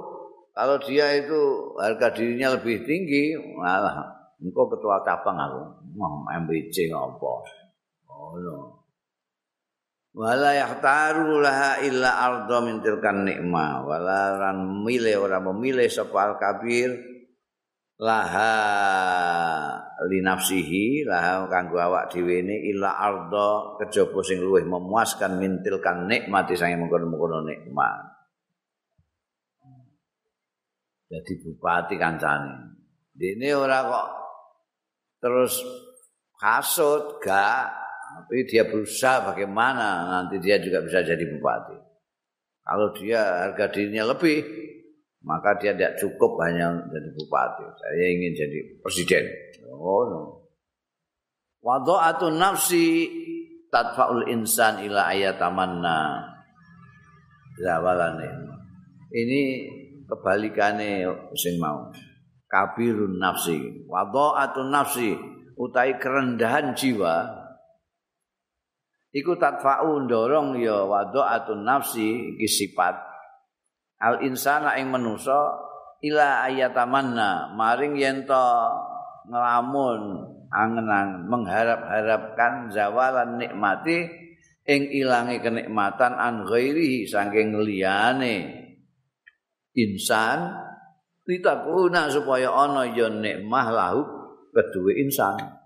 kalau 0.55 0.79
dia 0.79 1.19
itu 1.19 1.75
harga 1.75 2.15
dirinya 2.15 2.55
lebih 2.55 2.87
tinggi 2.87 3.35
malah 3.59 4.07
engkau 4.39 4.71
ketua 4.71 5.03
cabang 5.03 5.35
aku 5.35 5.63
mau 5.99 6.23
MBC 6.47 6.87
ngopo? 6.95 7.43
Oh 8.07 8.39
no 8.39 8.78
wala 10.13 10.57
yahtaru 10.57 11.37
laha 11.37 11.85
illa 11.85 12.09
ardo 12.25 12.65
min 12.65 12.81
tilkan 12.81 13.29
nikmah 13.29 13.85
wala 13.85 14.41
ran 14.41 14.81
milih 14.81 15.21
ora 15.21 15.37
memilih 15.37 15.85
sapa 15.85 16.33
kabir 16.41 16.97
laha 17.99 18.55
linafsihi 20.09 21.03
laha 21.05 21.45
kanggo 21.51 21.77
awak 21.77 22.09
dhewe 22.09 22.41
ne 22.41 22.57
illa 22.71 22.95
arda 22.95 23.77
kejaba 23.83 24.19
sing 24.25 24.41
luwih 24.41 24.65
memuaskan 24.65 25.37
mintilkan 25.37 26.07
nikmati 26.09 26.55
sange 26.57 26.79
mengkono-mengkono 26.79 27.45
nikmat 27.45 28.17
jadi 31.11 31.33
bupati 31.43 31.95
kancane 31.99 32.79
dene 33.13 33.49
ora 33.51 33.83
kok 33.83 34.07
terus 35.19 35.53
kasut 36.39 37.19
gak 37.19 37.88
tapi 38.09 38.45
dia 38.49 38.65
berusaha 38.65 39.33
bagaimana 39.33 40.09
nanti 40.09 40.41
dia 40.41 40.57
juga 40.57 40.81
bisa 40.81 41.05
jadi 41.05 41.23
bupati 41.37 41.77
kalau 42.65 42.93
dia 42.97 43.49
harga 43.49 43.65
dirinya 43.69 44.13
lebih 44.13 44.69
maka 45.23 45.59
dia 45.59 45.75
tidak 45.75 45.99
cukup 45.99 46.39
hanya 46.47 46.79
jadi 46.87 47.09
bupati. 47.11 47.65
Saya 47.75 48.05
ingin 48.07 48.31
jadi 48.35 48.59
presiden. 48.79 49.23
Oh 49.75 50.03
no. 50.07 50.21
Wada'atun 51.59 52.39
nafsi 52.39 53.11
tadfa'ul 53.67 54.31
insan 54.31 54.87
ila 54.87 55.11
ayatamanna 55.11 56.23
zawalane. 57.59 58.29
Ini 59.11 59.41
kebalikane 60.07 61.03
sing 61.35 61.59
mau. 61.59 61.91
Kabirun 62.47 63.19
nafsi. 63.19 63.83
Wada'atun 63.91 64.71
nafsi 64.71 65.19
utai 65.59 65.99
kerendahan 65.99 66.71
jiwa 66.71 67.38
iku 69.13 69.37
tadfa'u 69.37 70.05
ndorong 70.05 70.57
ya 70.61 70.85
wada'atun 70.85 71.65
nafsi 71.65 72.35
iki 72.35 72.47
sifat. 72.47 72.95
Al 73.99 74.23
insana 74.23 74.79
ing 74.79 74.93
manusa 74.93 75.59
ila 75.99 76.47
ayatamanna 76.47 77.51
maring 77.57 77.99
yen 77.99 78.23
to 78.23 78.45
ngelamun 79.27 80.23
angen 80.49 81.27
mengharap-harapkan 81.27 82.71
zawalan 82.71 83.37
nikmati 83.37 84.07
ing 84.65 84.81
ilange 84.89 85.43
kenikmatan 85.43 86.15
an 86.15 86.47
ghairihi 86.47 87.05
saking 87.05 87.59
liyane. 87.59 88.55
Insan 89.75 90.55
litakuna 91.29 92.09
supaya 92.09 92.49
ana 92.49 92.89
ya 92.89 93.05
nikmah 93.11 93.67
lahu 93.69 94.01
kedue 94.49 94.97
insan 94.97 95.58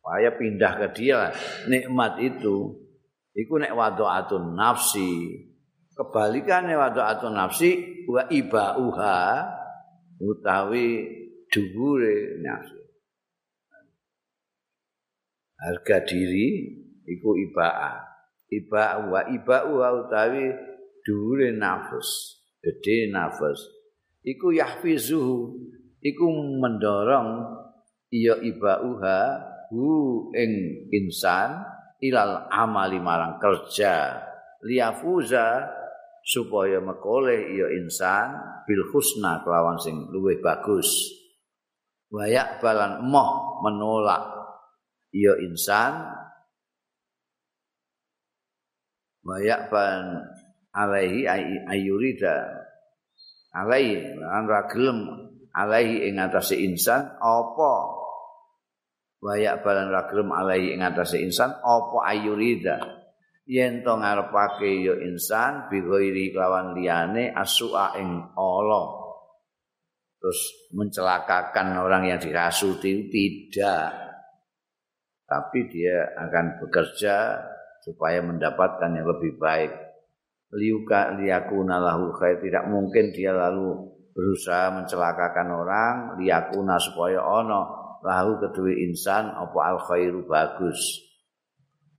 supaya 0.00 0.32
pindah 0.32 0.80
ke 0.80 0.86
dia 0.96 1.28
nikmat 1.68 2.16
itu. 2.24 2.72
Iku 3.36 3.60
nek 3.60 3.76
wadu'atun 3.76 4.56
nafsi. 4.56 5.44
Kebalikane 5.92 6.72
wada'atun 6.72 7.36
nafsi 7.36 8.00
wa 8.08 8.24
ibauha 8.32 9.44
utawi 10.16 11.04
dhuwure 11.52 12.40
nafsi 12.40 12.80
harga 15.60 16.00
diri 16.08 16.48
iku 17.04 17.36
ibaa. 17.36 18.08
Iba 18.48 19.12
wa 19.12 19.20
ibau 19.28 19.78
utawi 19.78 20.48
dhuwure 21.04 21.52
nafs 21.54 22.40
gede 22.58 23.12
nafs 23.12 23.62
iku 24.26 24.52
yahfizuhu 24.52 25.54
iku 26.02 26.24
mendorong 26.60 27.56
iya 28.10 28.36
ibauha 28.42 29.49
hu 29.70 30.28
ing 30.34 30.52
insan 30.90 31.62
ilal 32.02 32.50
amali 32.50 32.98
marang 32.98 33.38
kerja. 33.38 34.18
Liafuza 34.60 35.64
supaya 36.20 36.84
mekole 36.84 37.56
ya 37.56 37.66
insan 37.80 38.36
bil 38.68 38.84
husna 38.92 39.40
kelawan 39.40 39.80
sing 39.80 39.96
luwih 40.12 40.36
bagus. 40.44 40.90
Wayak 42.10 42.58
balan 42.60 43.06
moh 43.06 43.62
menolak 43.62 44.26
ya 45.14 45.38
insan. 45.40 46.10
Wayak 49.24 49.70
ban 49.70 50.18
alaihi 50.74 51.24
ayurida. 51.70 52.66
Alaihi 53.50 54.14
lan 54.18 54.46
ragilem 54.46 54.98
alaihi 55.54 56.10
ing 56.10 56.18
atase 56.18 56.58
insan. 56.58 57.16
Apa 57.18 57.99
wayak 59.20 59.60
balan 59.60 59.92
ragilem 59.92 60.32
alaihi 60.32 60.74
ing 60.74 60.80
atase 60.80 61.20
insan 61.20 61.52
apa 61.60 61.98
ayurida? 62.08 62.80
Yen 63.50 63.82
to 63.84 63.92
ngarepake 63.98 64.84
ya 64.84 64.94
insan 65.04 65.68
bighairi 65.68 66.32
kelawan 66.32 66.72
liyane 66.76 67.34
asua 67.34 67.96
ing 68.00 68.08
Allah. 68.38 68.86
Terus 70.20 70.40
mencelakakan 70.76 71.80
orang 71.80 72.12
yang 72.12 72.20
dirasuti 72.20 73.08
tidak. 73.08 73.90
Tapi 75.24 75.58
dia 75.72 76.14
akan 76.14 76.60
bekerja 76.60 77.40
supaya 77.80 78.20
mendapatkan 78.20 78.90
yang 78.92 79.08
lebih 79.08 79.40
baik. 79.40 79.72
Liuka 80.52 81.16
liyakuna 81.16 81.80
lahu 81.80 82.12
khair. 82.12 82.38
Tidak 82.42 82.68
mungkin 82.68 83.14
dia 83.16 83.32
lalu 83.32 83.88
berusaha 84.12 84.74
mencelakakan 84.76 85.48
orang 85.48 85.94
liyakuna 86.20 86.76
supaya 86.76 87.24
ono 87.24 87.79
lahu 88.00 88.40
kedua 88.40 88.72
insan 88.76 89.32
apa 89.32 89.58
al 89.60 89.78
khairu 89.84 90.24
bagus. 90.24 91.10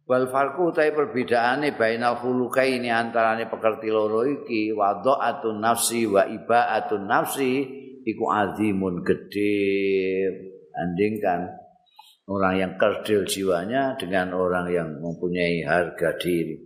Wal 0.09 0.27
farqu 0.27 0.75
ta 0.75 0.83
perbedaane 0.91 1.77
bainal 1.77 2.19
khuluqaini 2.19 2.91
antarane 2.91 3.47
pekerti 3.47 3.87
loro 3.87 4.27
iki 4.27 4.75
wada'atun 4.75 5.61
nafsi 5.61 6.03
wa 6.09 6.27
iba'atun 6.27 7.05
nafsi 7.07 7.51
iku 8.03 8.27
azimun 8.27 9.05
gede. 9.07 10.27
Andingkan 10.75 11.47
orang 12.27 12.55
yang 12.59 12.73
kerdil 12.75 13.23
jiwanya 13.23 13.95
dengan 13.95 14.35
orang 14.35 14.67
yang 14.71 14.89
mempunyai 14.99 15.63
harga 15.63 16.17
diri. 16.19 16.59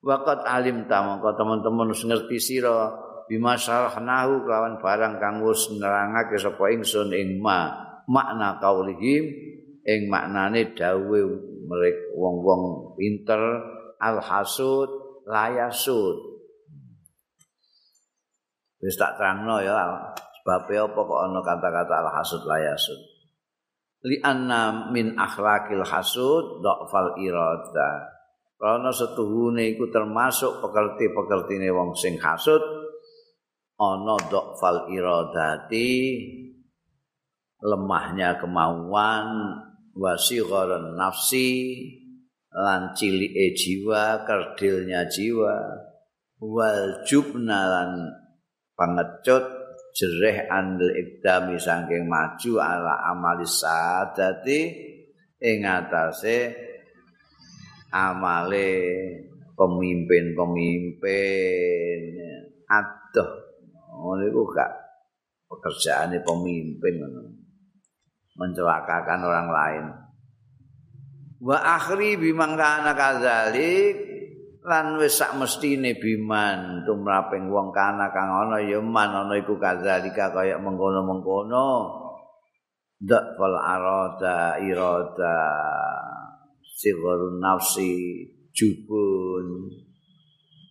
Waqat 0.00 0.48
alim 0.48 0.88
ta 0.88 1.04
mongko 1.04 1.36
teman-teman 1.36 1.92
wis 1.92 2.04
ngerti 2.08 2.40
sira 2.40 2.88
bima 3.28 3.56
syarahnahu 3.60 4.48
kelawan 4.48 4.80
barang 4.80 5.20
kang 5.20 5.44
wis 5.44 5.68
nerangake 5.76 6.40
sapa 6.40 6.72
ingsun 6.72 7.12
ing 7.12 7.40
ma 7.40 7.89
makna 8.10 8.58
kaulihim 8.58 9.30
ing 9.86 10.00
maknane 10.10 10.74
dawuh 10.74 11.30
mereka 11.70 12.02
wong-wong 12.18 12.94
pinter 12.98 13.38
alhasud 14.02 14.90
layasud. 15.30 16.16
Wis 18.82 18.98
tak 18.98 19.14
terangno 19.14 19.62
ya 19.62 20.10
sebab 20.40 20.66
apa 20.66 21.00
kok 21.04 21.20
ana 21.30 21.40
kata-kata 21.44 21.94
al 22.00 22.10
hasud 22.16 22.42
la 22.48 22.58
yasud 22.58 22.96
li 24.08 24.16
anna 24.24 24.88
min 24.88 25.12
akhlaqil 25.16 25.84
hasud 25.84 26.64
dhafal 26.64 27.20
irada. 27.20 28.16
Karena 28.60 28.92
setuhune 28.92 29.72
iku 29.72 29.88
termasuk 29.88 30.60
pekerti-pekertine 30.60 31.72
wong 31.72 31.96
sing 31.96 32.20
hasud 32.20 32.60
ana 33.80 34.16
dhafal 34.28 34.88
iradati 34.92 35.88
lemahnya 37.60 38.40
kemauan 38.40 39.26
wasigharan 39.96 40.96
nafsi 40.96 41.76
lan 42.50 42.94
cilike 42.96 43.54
jiwa 43.54 44.26
kerdilnya 44.26 45.06
jiwa 45.06 45.54
wal 46.40 47.04
jubna 47.06 47.68
lan 47.68 47.90
pangecut 48.74 49.44
jereh 49.92 50.48
andel 50.48 50.90
ikdami 50.96 51.60
saking 51.60 52.08
maju 52.08 52.60
ala 52.62 52.96
amali 53.12 53.44
sadati 53.44 54.88
ing 55.40 55.64
atase 55.66 56.54
amale 57.90 58.70
pemimpin-pemimpin. 59.58 62.00
Aduh 62.70 63.30
ngono 64.00 64.22
iku 64.24 64.46
gak 64.54 64.70
pekerjaane 65.50 66.22
pemimpin 66.24 66.94
mencelakakan 68.40 69.20
orang 69.20 69.48
lain. 69.52 69.84
Wa 71.44 71.76
akhri 71.76 72.16
bimangkana 72.16 72.96
kadzalik 72.96 73.96
lan 74.64 74.96
wis 74.96 75.20
sak 75.20 75.36
mestine 75.36 75.92
biman. 76.00 76.88
Tumraping 76.88 77.52
wong 77.52 77.68
kana 77.76 78.08
kang 78.08 78.32
ana 78.32 78.64
ya 78.64 78.80
man 78.80 79.12
ana 79.12 79.36
iku 79.36 79.60
kadzalika 79.60 80.32
kaya 80.32 80.56
mengkono-mengkono. 80.56 82.00
Dak 83.00 83.36
fal 83.36 83.56
arada 83.56 84.60
irada 84.60 85.40
sigur 86.76 87.40
nafsi 87.40 88.24
jubun. 88.52 89.68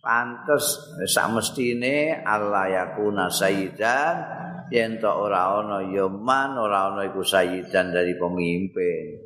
Pantes 0.00 0.78
sak 1.10 1.34
mestine 1.34 2.22
Allah 2.22 2.70
yakuna 2.70 3.26
sayyidan 3.28 4.39
yen 4.70 5.02
to 5.02 5.10
ora 5.10 5.58
ana 5.60 5.82
ya 5.90 6.06
man 6.06 6.54
ora 6.54 6.94
ana 6.94 7.10
iku 7.10 7.26
sayyidan 7.26 7.90
dari 7.90 8.14
pemimpin. 8.14 9.18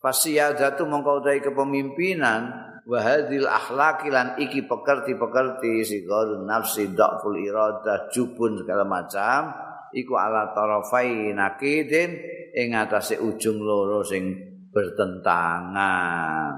Fasiyadatu 0.00 0.88
mongko 0.88 1.20
utahe 1.20 1.44
kepemimpinan 1.44 2.42
wa 2.88 2.98
hadhil 3.04 3.44
akhlaqi 3.44 4.08
lan 4.08 4.40
iki 4.40 4.64
pekerti-pekerti 4.64 5.84
sigadun 5.84 6.48
nafsi 6.48 6.88
dhaful 6.96 7.36
irada 7.36 8.08
jubun 8.08 8.56
segala 8.64 8.88
macam 8.88 9.52
iku 9.92 10.16
ala 10.16 10.56
tarafai 10.56 11.36
nakidin 11.36 12.16
ing 12.56 12.72
atase 12.72 13.20
ujung 13.20 13.60
loro 13.60 14.00
sing 14.00 14.32
bertentangan. 14.72 16.54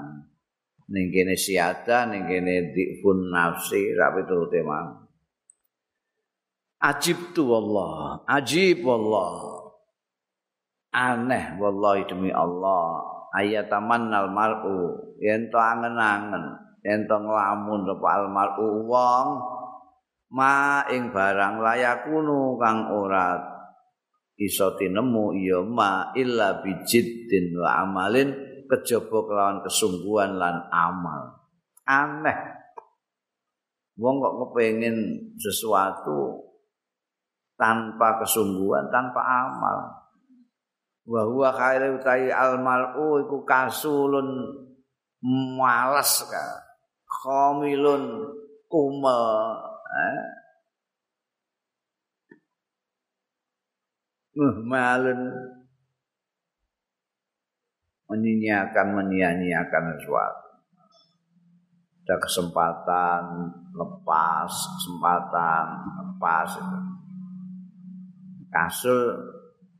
Ning 0.90 1.06
kene 1.10 1.34
siada 1.34 2.06
ning 2.06 2.26
kene 2.30 2.74
dipun 2.74 3.30
nafsi 3.30 3.94
ra 3.94 4.14
piturute 4.14 4.60
mang 4.62 5.09
ajib 6.80 7.36
tu 7.36 7.44
wallah. 7.44 8.24
Ajib 8.24 8.82
wallah. 8.82 9.60
Aneh 10.90 11.60
wallahi 11.60 12.08
demi 12.08 12.32
Allah. 12.34 13.04
Ayatamannal 13.30 14.32
mar'u. 14.34 15.14
Yen 15.22 15.52
to 15.52 15.58
angen-angen. 15.60 16.58
Yen 16.82 17.06
to 17.06 17.14
nglamun 17.14 17.86
sapa 17.86 18.06
al 18.18 18.26
mar'u. 18.32 18.88
Wong 18.88 19.28
ma 20.34 20.82
ing 20.90 21.14
barang 21.14 21.62
layakunu 21.62 22.58
kang 22.58 22.90
ora 22.90 23.38
iso 24.40 24.72
tinemu 24.78 25.36
ya 25.36 25.60
ma 25.62 26.10
illa 26.16 26.58
bijiddin 26.64 27.54
wa 27.54 27.86
amalin. 27.86 28.50
Kejaba 28.70 29.26
kelawan 29.26 29.66
kesungguhan 29.66 30.38
lan 30.38 30.66
amal. 30.70 31.42
Aneh. 31.86 32.38
Wong 33.98 34.22
kok 34.22 34.34
kepengin 34.42 34.96
sesuatu 35.38 36.49
tanpa 37.60 38.16
kesungguhan 38.24 38.88
tanpa 38.88 39.20
amal 39.20 40.08
wa 41.04 41.20
huwa 41.28 41.52
khairu 41.52 42.00
al 42.32 42.56
mar'u 42.64 43.20
iku 43.20 43.44
kasulun 43.44 44.48
malas 45.60 46.24
ka 46.24 46.46
khamilun 47.04 48.24
kumel 48.72 49.24
eh? 49.92 50.20
malun 54.64 55.20
menyia-nyiakan 58.08 58.86
menyia-nyiakan 58.96 60.00
sesuatu 60.00 60.50
ada 62.10 62.26
kesempatan 62.26 63.22
lepas 63.70 64.50
kesempatan 64.50 65.66
lepas 65.94 66.58
itu. 66.58 66.78
Kasul 68.50 69.16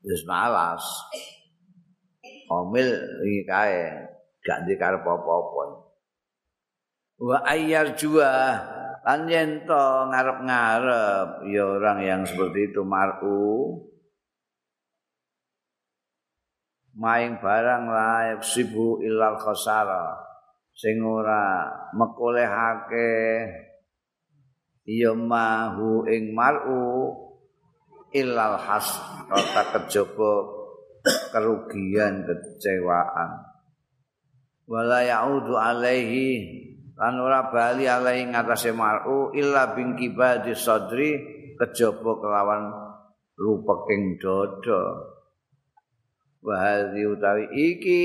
wis 0.07 0.23
malas. 0.25 0.83
Omil 2.51 2.91
iki 3.27 3.43
kae 3.47 4.11
gak 4.43 4.67
ndek 4.67 4.81
karep 4.81 5.07
apa-apa. 5.07 5.87
Wa 7.21 7.39
ayyar 7.47 7.95
jua 7.95 8.59
lan 9.05 9.29
yen 9.29 9.65
to 9.65 9.85
ngarep-ngarep 10.11 11.29
ya 11.53 11.65
orang 11.65 11.99
yang 12.05 12.23
seperti 12.25 12.73
itu 12.73 12.83
mar'u 12.85 13.77
maing 17.01 17.41
barang 17.41 17.85
layak 17.89 18.45
sibu 18.45 19.01
ilal 19.01 19.41
khosara 19.41 20.21
sing 20.77 21.01
ora 21.01 21.65
mekolehake 21.97 23.13
ya 24.85 25.13
mahu 25.17 26.05
ing 26.09 26.37
mar'u 26.37 27.17
ilal 28.11 28.59
has 28.59 28.87
rata 29.31 29.63
kejaba 29.75 30.33
kerugian 31.31 32.27
kecewaan. 32.27 33.31
Wala 34.71 35.03
yaudu 35.03 35.55
alaihi 35.59 36.47
lan 36.95 37.19
ora 37.19 37.51
bali 37.51 37.91
alaihi 37.91 38.31
ngatasé 38.31 38.71
mar'u 38.71 39.35
illa 39.35 39.75
bingki 39.75 40.15
badi 40.15 40.55
sadri 40.55 41.19
kejaba 41.59 42.11
kelawan 42.23 42.71
rupeking 43.39 44.19
dada. 44.19 44.83
Wa 46.41 46.55
hadhi 46.57 47.03
utawi 47.05 47.45
iki 47.53 48.03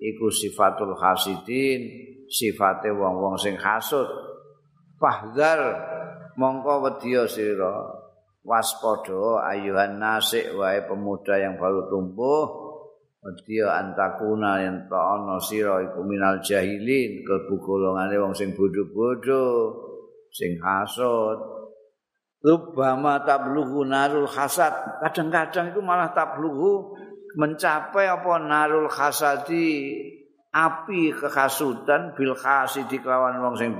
iku 0.00 0.32
sifatul 0.32 0.96
hasidin 0.96 1.80
sifate 2.30 2.88
wong-wong 2.94 3.36
sing 3.36 3.58
hasud. 3.58 4.06
Fahdar 5.00 5.60
mongko 6.36 6.84
wedya 6.84 7.24
sira 7.24 7.99
waspada 8.40 9.50
ayuhan 9.52 10.00
nasik 10.00 10.52
wae 10.56 10.80
pemuda 10.88 11.36
yang 11.36 11.60
baru 11.60 11.88
tumbuh 11.88 12.68
Dia 13.44 13.68
antakuna 13.76 14.64
yang 14.64 14.88
tak 14.88 15.04
ana 15.20 15.36
sira 15.36 15.76
iku 15.84 16.00
minal 16.00 16.40
jahilin 16.40 17.20
kelbu 17.20 17.60
golongane 17.60 18.16
wong 18.16 18.32
sing 18.32 18.56
bodho-bodho 18.56 19.76
sing 20.32 20.56
hasud 20.56 21.60
Rubama 22.40 23.20
tablughu 23.20 23.84
narul 23.84 24.24
hasad. 24.24 24.72
Kadang-kadang 25.04 25.76
itu 25.76 25.80
malah 25.84 26.08
tablughu 26.16 26.96
mencapai 27.36 28.08
apa 28.08 28.32
narul 28.40 28.88
hasadi 28.88 29.92
api 30.48 31.12
kehasudan 31.14 32.16
bil 32.16 32.32
hasidi 32.32 32.96
kelawan 32.98 33.44
wong 33.44 33.54
sing 33.60 33.72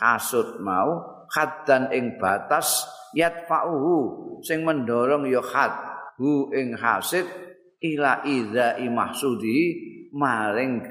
hasud 0.00 0.56
mau 0.64 1.17
haddan 1.32 1.92
ing 1.92 2.16
batas 2.16 2.88
yatfa'uhu 3.16 4.40
sing 4.44 4.64
mendorong 4.64 5.28
ya 5.28 5.44
had 5.44 5.72
hu 6.18 6.50
ing 6.52 6.74
hasid 6.76 7.24
ila 7.78 8.26
idza 8.26 8.80
mahsudi 8.90 9.58
maring 10.12 10.82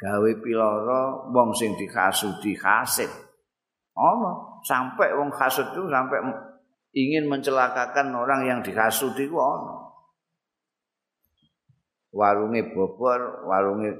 gawe 0.00 0.30
piloro 0.40 1.28
wong 1.28 1.50
sing 1.52 1.76
dikasudi 1.76 2.56
hasid. 2.56 3.10
Ana 3.92 4.62
sampai 4.64 5.12
wong 5.12 5.28
hasud 5.34 5.76
itu 5.76 5.84
sampai 5.92 6.24
ingin 6.96 7.28
mencelakakan 7.28 8.14
orang 8.16 8.48
yang 8.48 8.58
dikasudi 8.64 9.28
ku 9.28 9.36
ana 9.38 9.92
warunge 12.10 12.74
bobor 12.74 13.46
warunge 13.46 13.94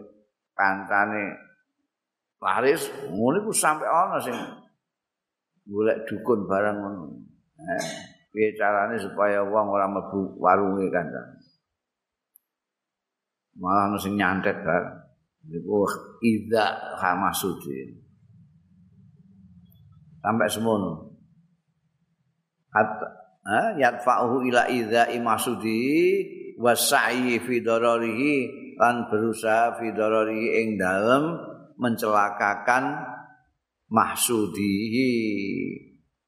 pantane 0.55 1.31
laris 2.43 2.91
ngono 3.07 3.47
iku 3.47 3.53
sampai 3.55 3.87
ana 3.87 4.19
sing 4.19 4.35
golek 5.71 6.03
dukun 6.11 6.51
barang 6.51 6.77
ngono 6.83 7.31
Eh, 7.61 7.85
piye 8.33 8.57
carane 8.57 8.97
supaya 8.97 9.45
wong 9.45 9.67
ora 9.69 9.85
mlebu 9.85 10.41
warunge 10.41 10.89
kan. 10.89 11.07
Malah 13.61 13.93
ono 13.93 13.99
sing 14.01 14.17
nyantet 14.17 14.65
kan. 14.65 14.85
Iku 15.45 15.85
idza 16.25 16.97
hamasudi. 16.97 18.01
Sampai 20.21 20.49
semono. 20.49 21.13
Hatta 22.73 23.09
ha 23.45 23.61
yadfa'uhu 23.77 24.47
ila 24.49 24.69
idza 24.73 25.13
imasudi 25.13 25.81
wasa'i 26.61 27.41
fi 27.41 27.55
dararihi 27.61 28.35
lan 28.81 29.09
berusaha 29.09 29.81
fi 29.81 29.93
dararihi 29.93 30.49
ing 30.65 30.69
dalem 30.81 31.35
mencelakakan 31.81 33.10
mahsudihi 33.91 35.11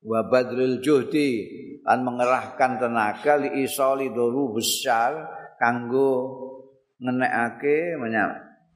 wa 0.03 0.27
badrul 0.27 0.83
juhdi 0.83 1.47
lan 1.87 2.03
mengerahkan 2.03 2.83
tenaga 2.83 3.39
li 3.39 3.63
isoli 3.63 4.11
doru 4.11 4.59
besar 4.59 5.15
kanggo 5.63 6.43
ngenekake 6.99 7.99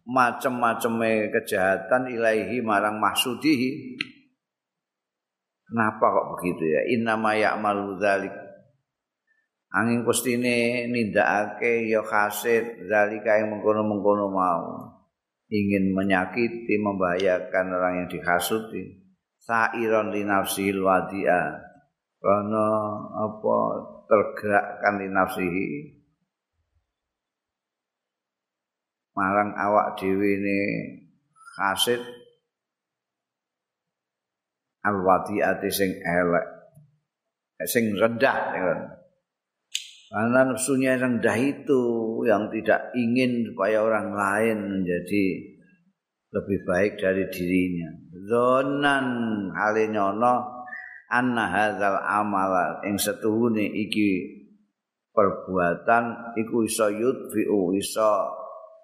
macam-macam 0.07 0.93
kejahatan 1.35 2.15
ilaihi 2.15 2.63
marang 2.63 3.03
mahsudihi. 3.03 3.99
Kenapa 5.67 6.15
kok 6.15 6.27
begitu 6.39 6.63
ya? 6.63 6.81
Inna 6.95 7.19
ma 7.19 7.35
ya'malu 7.35 7.99
dzalik. 7.99 8.31
Angin 9.75 10.07
kustine 10.07 10.87
nindakake 10.87 11.91
ya 11.91 12.07
kasit 12.07 12.87
zalika 12.87 13.35
yang 13.35 13.51
mengkono-mengkono 13.51 14.31
mau 14.31 14.86
ingin 15.51 15.95
menyakiti 15.95 16.75
membahayakan 16.79 17.67
orang 17.71 17.95
yang 18.05 18.09
dihasuti. 18.11 19.07
Sairon 19.43 20.11
li 20.11 20.27
nafsil 20.27 20.83
wadia 20.83 21.55
karena 22.19 22.67
apa 23.15 23.57
tergerakkan 24.11 24.95
li 24.99 25.09
nafsihi. 25.11 25.69
Marang 29.15 29.55
awak 29.55 29.97
dhewe 29.97 30.33
ne 30.43 30.59
hasid. 31.57 32.03
Al 34.83 34.99
wadiati 35.03 35.71
sing 35.71 35.95
elek. 36.03 36.47
Sing 37.65 37.95
rendah 37.97 38.39
karena 40.17 40.49
nafsunya 40.49 40.97
yang 40.97 41.21
rendah 41.21 41.37
itu 41.37 41.85
yang 42.25 42.49
tidak 42.49 42.89
ingin 42.97 43.53
supaya 43.53 43.85
orang 43.85 44.17
lain 44.17 44.65
menjadi 44.65 45.27
lebih 46.33 46.59
baik 46.65 46.97
dari 46.97 47.29
dirinya. 47.29 47.93
Zonan 48.25 49.09
halinyono 49.53 50.65
anna 51.13 51.53
hadzal 51.53 52.01
amala 52.01 52.81
ing 52.89 52.97
setuhune 52.97 53.69
iki 53.69 54.41
perbuatan 55.13 56.33
iku 56.41 56.65
iso 56.65 56.89
yudfi'u 56.89 57.77
iso 57.77 58.13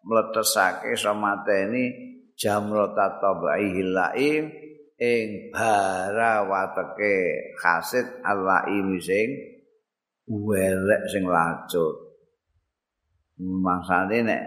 mletesake 0.05 0.93
iso 0.93 1.17
mateni 1.17 1.97
jamrata 2.37 3.17
tabaihil 3.25 3.97
laim 3.97 4.53
ing 5.01 5.49
bara 5.49 6.45
wateke 6.45 7.57
hasid 7.57 8.21
alaim 8.21 9.01
sing 9.01 9.52
welek 10.29 11.03
sing 11.11 11.27
lacut. 11.27 11.97
Maksane 13.43 14.23
nek 14.23 14.43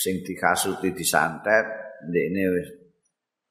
sing 0.00 0.20
dikasuti 0.26 0.90
disantet 0.90 1.64
ndekne 2.10 2.42
wis 2.50 2.68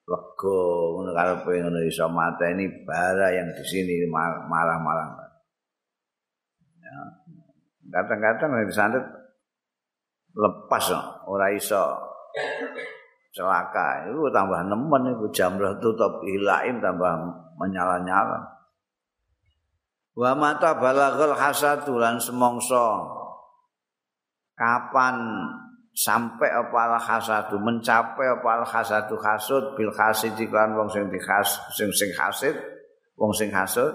lega 0.04 0.60
ngono 0.94 1.12
karepe 1.16 1.52
ngono 1.64 1.80
iso 1.88 2.06
mateni 2.12 2.68
bara 2.84 3.32
yang 3.32 3.48
di 3.56 3.64
sini 3.64 4.04
marah-marah. 4.12 5.08
Ya. 6.84 6.96
Kadang-kadang 7.94 8.68
disantet 8.68 9.06
lepas 10.36 10.86
ora 11.30 11.48
iso 11.56 11.96
celaka 13.34 14.10
itu 14.10 14.30
tambah 14.30 14.62
nemen 14.70 15.18
itu 15.18 15.26
jamrah 15.34 15.74
tutup 15.82 16.22
hilaim 16.22 16.78
tambah 16.78 17.14
menyala-nyala 17.58 18.53
wa 20.14 20.32
mata 20.38 20.78
balaghal 20.78 21.34
hasadu 21.34 21.98
lan 21.98 22.22
semongso 22.22 23.02
kapan 24.54 25.18
sampai 25.94 26.50
apa 26.50 26.78
al 26.90 26.98
hasadu 27.02 27.58
mencapai 27.62 28.26
apa 28.30 28.50
al 28.62 28.66
hasadu 28.66 29.18
hasud 29.18 29.74
bil 29.78 29.94
hasid 29.94 30.38
iklan 30.38 30.74
wong 30.78 30.90
sing 30.90 31.10
dikhas 31.10 31.58
sing 31.74 31.90
sing 31.94 32.10
hasid 32.14 32.54
wong 33.18 33.34
sing 33.34 33.54
hasud. 33.54 33.94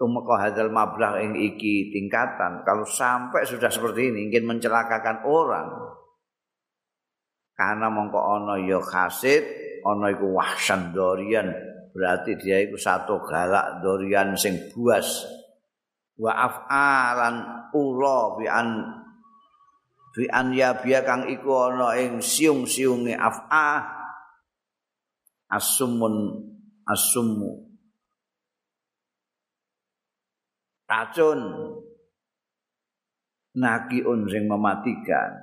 Tumeka 0.00 0.40
hadzal 0.40 0.72
mablagh 0.72 1.20
ing 1.20 1.36
iki 1.36 1.92
tingkatan. 1.92 2.64
Kalau 2.64 2.88
sampai 2.88 3.44
sudah 3.44 3.68
seperti 3.68 4.08
ini 4.08 4.32
ingin 4.32 4.48
mencelakakan 4.48 5.28
orang 5.28 5.68
karena 7.52 7.92
mongko 7.92 8.16
ana 8.16 8.56
ya 8.64 8.80
hasid 8.80 9.44
ana 9.84 10.08
iku 10.08 10.32
wahsan 10.32 10.96
dorian 10.96 11.52
berarti 11.90 12.38
dia 12.38 12.62
itu 12.62 12.78
satu 12.78 13.22
galak 13.26 13.82
dorian 13.82 14.38
sing 14.38 14.70
buas. 14.70 15.26
Wa 16.20 16.32
af'alan 16.36 17.70
ula 17.72 18.36
bi 18.36 18.46
an 18.46 18.68
bi 20.12 20.28
an 20.28 20.52
ya 20.52 20.76
biya 20.76 21.00
kang 21.02 21.24
iku 21.26 21.72
ana 21.72 21.96
ing 21.96 22.20
siung-siunge 22.20 23.16
af'a 23.16 23.80
asumun 25.50 26.44
asumu. 26.84 27.70
Racun. 30.90 31.40
Nakiun 33.50 34.30
sing 34.30 34.46
mematikan. 34.46 35.34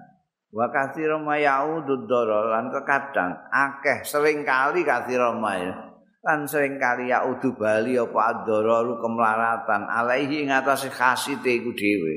Wa 0.47 0.71
kathira 0.71 1.19
mayaudu 1.19 2.07
lan 2.07 2.71
kekadang 2.71 3.35
akeh 3.51 4.07
sering 4.07 4.47
kali 4.47 4.87
kathira 4.87 5.35
mayaudu 5.35 5.86
lan 6.27 6.43
sering 6.43 6.75
kali 6.75 7.07
ya 7.07 7.23
udu 7.23 7.55
bali 7.55 7.95
apa 7.95 8.35
adoro 8.35 8.99
kemlaratan 8.99 9.87
alaihi 9.87 10.43
ing 10.43 10.51
atase 10.51 10.91
khasite 10.91 11.47
iku 11.47 11.71
dhewe. 11.71 12.15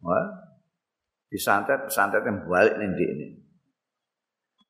Wah, 0.00 0.24
disantet 1.28 1.92
santet 1.92 2.24
yang 2.24 2.48
balik 2.48 2.80
di 2.80 3.04
ini. 3.04 3.28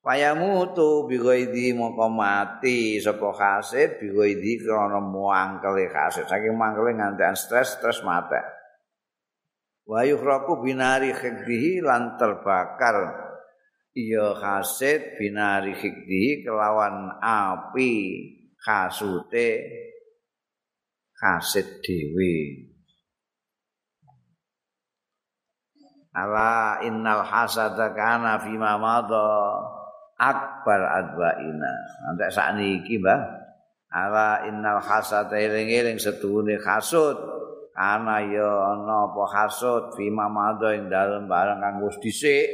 Payamu 0.03 0.75
tu 0.75 1.07
bigoidi 1.07 1.71
moko 1.71 2.11
mati 2.11 2.99
sapa 2.99 3.31
hasid 3.31 4.01
bigoidi 4.01 4.59
krana 4.59 4.99
muangkele 4.99 5.87
hasid 5.87 6.27
saking 6.27 6.57
mangkele 6.57 6.99
ngantekan 6.99 7.39
stres 7.39 7.79
stres 7.79 8.03
mate. 8.03 8.43
Wa 9.87 10.03
yukhraku 10.03 10.59
binari 10.67 11.15
khidhi 11.15 11.79
lan 11.79 12.19
terbakar 12.19 13.30
iya 13.95 14.35
hasid 14.35 15.19
binari 15.19 15.75
khidhi 15.75 16.47
kelawan 16.47 17.11
api 17.19 17.93
hasute 18.61 19.49
hasid 21.19 21.67
dhewe. 21.83 22.71
ala 26.11 26.83
innal 26.83 27.23
hasada 27.23 27.95
kana 27.95 28.39
fi 28.43 28.53
ma 28.59 28.75
madha 28.75 29.27
akbar 30.19 30.81
adwaina. 30.83 31.73
Nanti 32.05 32.23
saat 32.29 32.59
ini 32.59 32.99
mbah. 32.99 33.21
Ala 33.91 34.47
innal 34.47 34.79
hasada 34.79 35.35
eling-eling 35.35 35.99
setuhune 35.99 36.55
hasud 36.63 37.19
kana 37.75 38.23
ya 38.23 38.75
ana 38.75 39.11
apa 39.11 39.23
hasud 39.35 39.95
fi 39.99 40.07
ma 40.07 40.31
madha 40.31 40.75
ing 40.75 40.87
dalem 40.87 41.27
barang 41.27 41.59
kang 41.59 41.75
wis 41.83 41.99
dhisik 41.99 42.47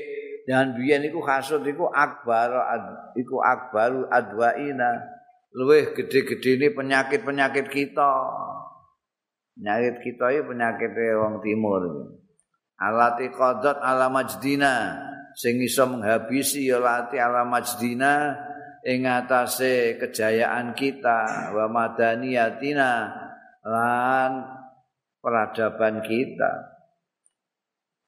dan 0.47 0.79
biyen 0.79 1.03
iku 1.03 1.19
hasud 1.27 1.67
iku 1.67 1.91
akbar 1.91 2.55
iku 3.19 3.43
akbar 3.43 4.07
adwaina 4.07 5.17
luwih 5.57 5.97
gede-gede 5.97 6.69
penyakit-penyakit 6.71 7.67
kita. 7.73 8.13
Penyakit 9.57 9.95
kita 10.05 10.25
ini 10.37 10.41
penyakit 10.45 10.91
wong 11.17 11.41
timur. 11.41 11.81
Alati 12.77 13.33
qadat 13.33 13.81
ala 13.81 14.05
majdina. 14.13 15.01
Sing 15.33 15.57
iso 15.61 15.89
menghabisi 15.89 16.69
ya 16.69 16.77
lati 16.77 17.17
ala 17.17 17.41
majdina. 17.41 18.37
Ing 18.85 19.09
atase 19.09 19.97
kejayaan 19.97 20.77
kita. 20.77 21.49
Wa 21.57 21.65
madaniyatina. 21.73 22.91
Lan 23.65 24.31
peradaban 25.17 26.05
kita 26.05 26.76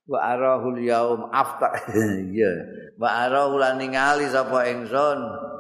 wa 0.10 0.18
arahul 0.26 0.82
yaum 0.82 1.30
afta 1.30 1.70
ya 2.34 2.50
wa 2.98 3.30
arahul 3.30 3.62
ningali 3.78 4.26
sapa 4.26 4.66
ingsun? 4.74 5.20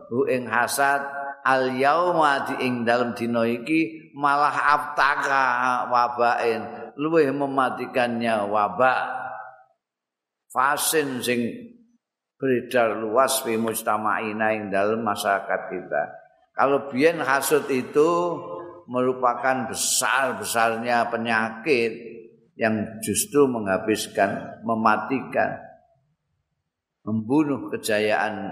Hu 0.09 0.25
ing 0.25 0.49
hasad. 0.49 1.21
Al 1.39 1.71
yauma 1.79 2.43
di 2.43 2.67
ing 2.67 2.83
dalem 2.83 3.15
dina 3.15 3.47
iki 3.47 4.11
malah 4.11 4.51
aftaka 4.75 5.87
wabain. 5.87 6.91
Luwih 6.99 7.31
mematikannya 7.31 8.43
wabak 8.51 9.19
fasin 10.51 11.23
sing 11.23 11.39
beredar 12.35 12.97
luas 12.99 13.39
fi 13.45 13.55
mujtama'ina 13.55 14.51
ing 14.57 14.63
dalam 14.73 14.99
masyarakat 15.05 15.61
kita. 15.71 16.03
Kalau 16.57 16.91
biyen 16.91 17.23
hasud 17.23 17.71
itu 17.71 18.35
merupakan 18.89 19.69
besar-besarnya 19.69 21.07
penyakit 21.07 22.08
yang 22.59 22.99
justru 22.99 23.47
menghabiskan, 23.47 24.59
mematikan, 24.67 25.55
membunuh 27.07 27.71
kejayaan 27.71 28.51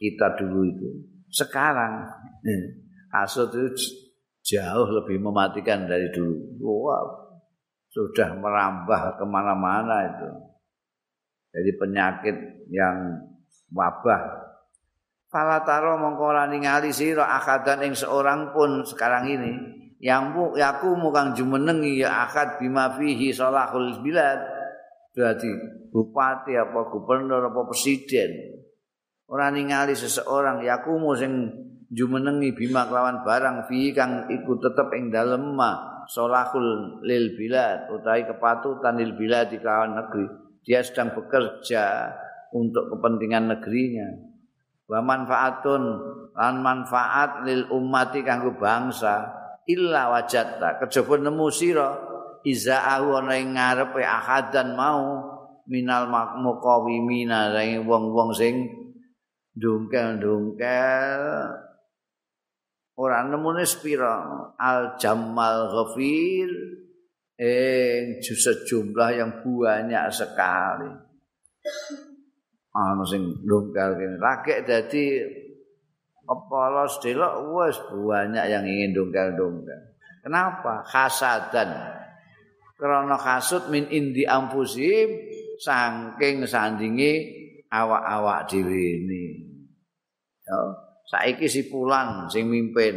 kita 0.00 0.40
dulu 0.40 0.64
itu. 0.64 0.88
Sekarang 1.28 2.08
hasud 3.12 3.52
itu 3.52 3.76
jauh 4.40 4.88
lebih 4.88 5.20
mematikan 5.20 5.84
dari 5.84 6.08
dulu. 6.08 6.40
Wah, 6.88 7.04
sudah 7.92 8.32
merambah 8.40 9.20
ke 9.20 9.24
mana-mana 9.28 9.96
itu. 10.08 10.30
Jadi 11.52 11.70
penyakit 11.76 12.36
yang 12.72 12.96
wabah. 13.76 14.48
Fala 15.28 15.62
taro 15.62 16.00
mongko 16.00 16.24
ora 16.32 16.48
ningali 16.48 16.90
sira 16.90 17.28
akadan 17.38 17.86
ing 17.86 17.94
seorang 17.94 18.50
pun 18.50 18.82
sekarang 18.82 19.30
ini 19.30 19.79
yang 20.00 20.32
yaku 20.56 20.96
mukang 20.96 21.36
jumenengi 21.36 22.00
ya 22.00 22.24
akad 22.24 22.56
bima 22.56 22.96
fihi 22.96 23.36
salahul 23.36 24.00
bilad. 24.00 24.40
Berarti 25.12 25.52
bupati 25.92 26.56
apa 26.56 26.88
gubernur 26.88 27.52
apa 27.52 27.68
presiden. 27.68 28.32
Ora 29.28 29.52
ningali 29.52 29.92
seseorang 29.92 30.64
yaku 30.64 30.96
sing 31.20 31.52
jumenengi 31.92 32.56
bima 32.56 32.88
kelawan 32.88 33.20
barang 33.20 33.68
fi 33.68 33.92
kang 33.92 34.24
iku 34.32 34.56
tetep 34.56 34.88
ing 34.96 35.12
dalem 35.12 35.52
ma 35.52 36.02
salahul 36.08 37.04
lil 37.04 37.36
bilad 37.36 37.92
utawi 37.92 38.24
kepatutan 38.24 38.96
lil 38.96 39.12
bilad 39.20 39.52
di 39.52 39.60
kawan 39.60 40.00
negeri. 40.00 40.26
Dia 40.64 40.80
sedang 40.80 41.12
bekerja 41.12 42.08
untuk 42.56 42.88
kepentingan 42.96 43.52
negerinya. 43.52 44.08
Wa 44.88 45.04
manfaatun 45.04 45.82
lan 46.32 46.54
manfaat 46.64 47.44
lil 47.44 47.68
ummati 47.68 48.24
kanggo 48.24 48.56
bangsa 48.56 49.39
illa 49.70 50.10
wajatta 50.10 50.82
kejaba 50.82 51.14
nemu 51.22 51.46
sira. 51.54 51.90
Izaahu 52.40 53.20
ana 53.20 53.36
ing 53.36 53.52
ngarepe 53.52 54.00
ahadan 54.00 54.72
mau 54.72 55.20
minal 55.68 56.08
muqawimina. 56.40 57.52
Sing 57.52 57.84
wong-wong 57.84 58.32
sing 58.32 58.54
dungkel-dungkel. 59.52 61.22
Ora 62.96 63.24
nemune 63.24 63.64
spira 63.68 64.24
al 64.56 64.96
jamal 64.96 65.68
ghafir. 65.68 66.48
Ing 67.40 68.20
jumlah 68.68 69.10
yang 69.16 69.40
banyak 69.40 70.04
sekali. 70.12 70.92
Ana 72.72 73.04
sing 73.04 73.40
ndongkal 73.44 73.96
kene. 74.00 74.16
Lagek 74.16 74.68
dadi 74.68 75.20
polos 76.46 77.02
delok 77.02 77.34
wis 77.54 77.76
banyak 77.90 78.44
yang 78.46 78.62
ingin 78.62 78.94
dongkal-dongkal. 78.94 79.80
Kenapa? 80.20 80.84
Hasadan 80.86 82.00
karena 82.80 83.16
hasud 83.20 83.68
min 83.68 83.84
indi 83.92 84.24
ampusim 84.24 85.20
saking 85.60 86.48
sandingi 86.48 87.28
awak-awak 87.68 88.48
dhewe 88.48 89.04
ini. 89.04 89.24
Ya 90.40 90.58
saiki 91.04 91.44
si 91.44 91.68
pulan 91.68 92.24
sing 92.32 92.48
mimpin 92.48 92.96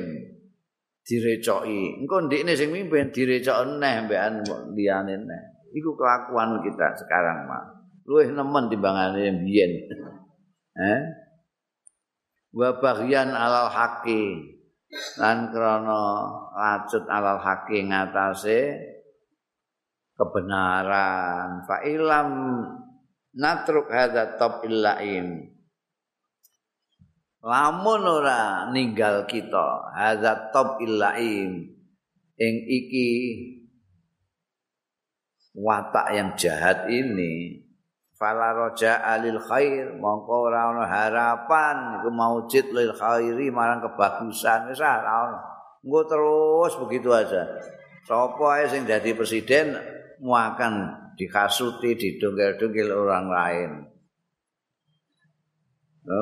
direcoki. 1.04 2.00
Engko 2.00 2.32
ndikne 2.32 2.56
sing 2.56 2.72
mimpin 2.72 3.12
direcok 3.12 3.76
neh 3.84 4.08
mbekan 4.08 4.40
liyane 4.72 5.20
neh. 5.20 5.42
Iku 5.76 6.00
kelakuan 6.00 6.64
kita 6.64 6.96
sekarang 7.04 7.52
mah 7.52 7.64
luwih 8.08 8.32
nemen 8.32 8.72
timbangane 8.72 9.44
biyen. 9.44 9.72
Eh? 10.74 11.06
Wa 12.54 12.78
baghyan 12.78 13.34
alal 13.34 13.74
haqi 13.74 14.54
lan 15.18 15.50
krana 15.50 16.06
lacut 16.54 17.10
alal 17.10 17.42
haqi 17.42 17.90
ngatasé 17.90 18.78
kebenaran. 20.14 21.66
Fa 21.66 21.82
ilam 21.82 22.30
natruk 23.34 23.90
hadza 23.90 24.38
top 24.38 24.62
illaim. 24.70 25.50
Lamun 27.44 28.06
ora 28.06 28.70
ninggal 28.70 29.26
kita 29.26 29.92
hadza 29.98 30.54
top 30.54 30.78
illaim 30.80 31.74
ing 32.38 32.56
iki 32.70 33.10
watak 35.58 36.08
yang 36.14 36.30
jahat 36.38 36.86
ini 36.90 37.63
fala 38.24 38.56
roja 38.56 39.04
alil 39.04 39.36
khair 39.36 40.00
mongko 40.00 40.48
ora 40.48 40.72
ana 40.72 40.88
harapan 40.88 42.00
iku 42.00 42.08
maujud 42.08 42.72
lil 42.72 42.96
khairi 42.96 43.52
marang 43.52 43.84
kebagusan. 43.84 44.72
Wis 44.72 44.80
ora 44.80 45.28
engko 45.84 46.00
terus 46.08 46.74
begitu 46.88 47.12
aja. 47.12 47.44
Sapa 48.08 48.64
ae 48.64 48.72
sing 48.72 48.88
dadi 48.88 49.12
presiden? 49.12 49.76
Mu 50.24 50.32
akan 50.32 51.04
dikasuti 51.20 52.00
didongkel-dongkel 52.00 52.96
orang 52.96 53.28
lain. 53.28 53.72
No, 56.08 56.20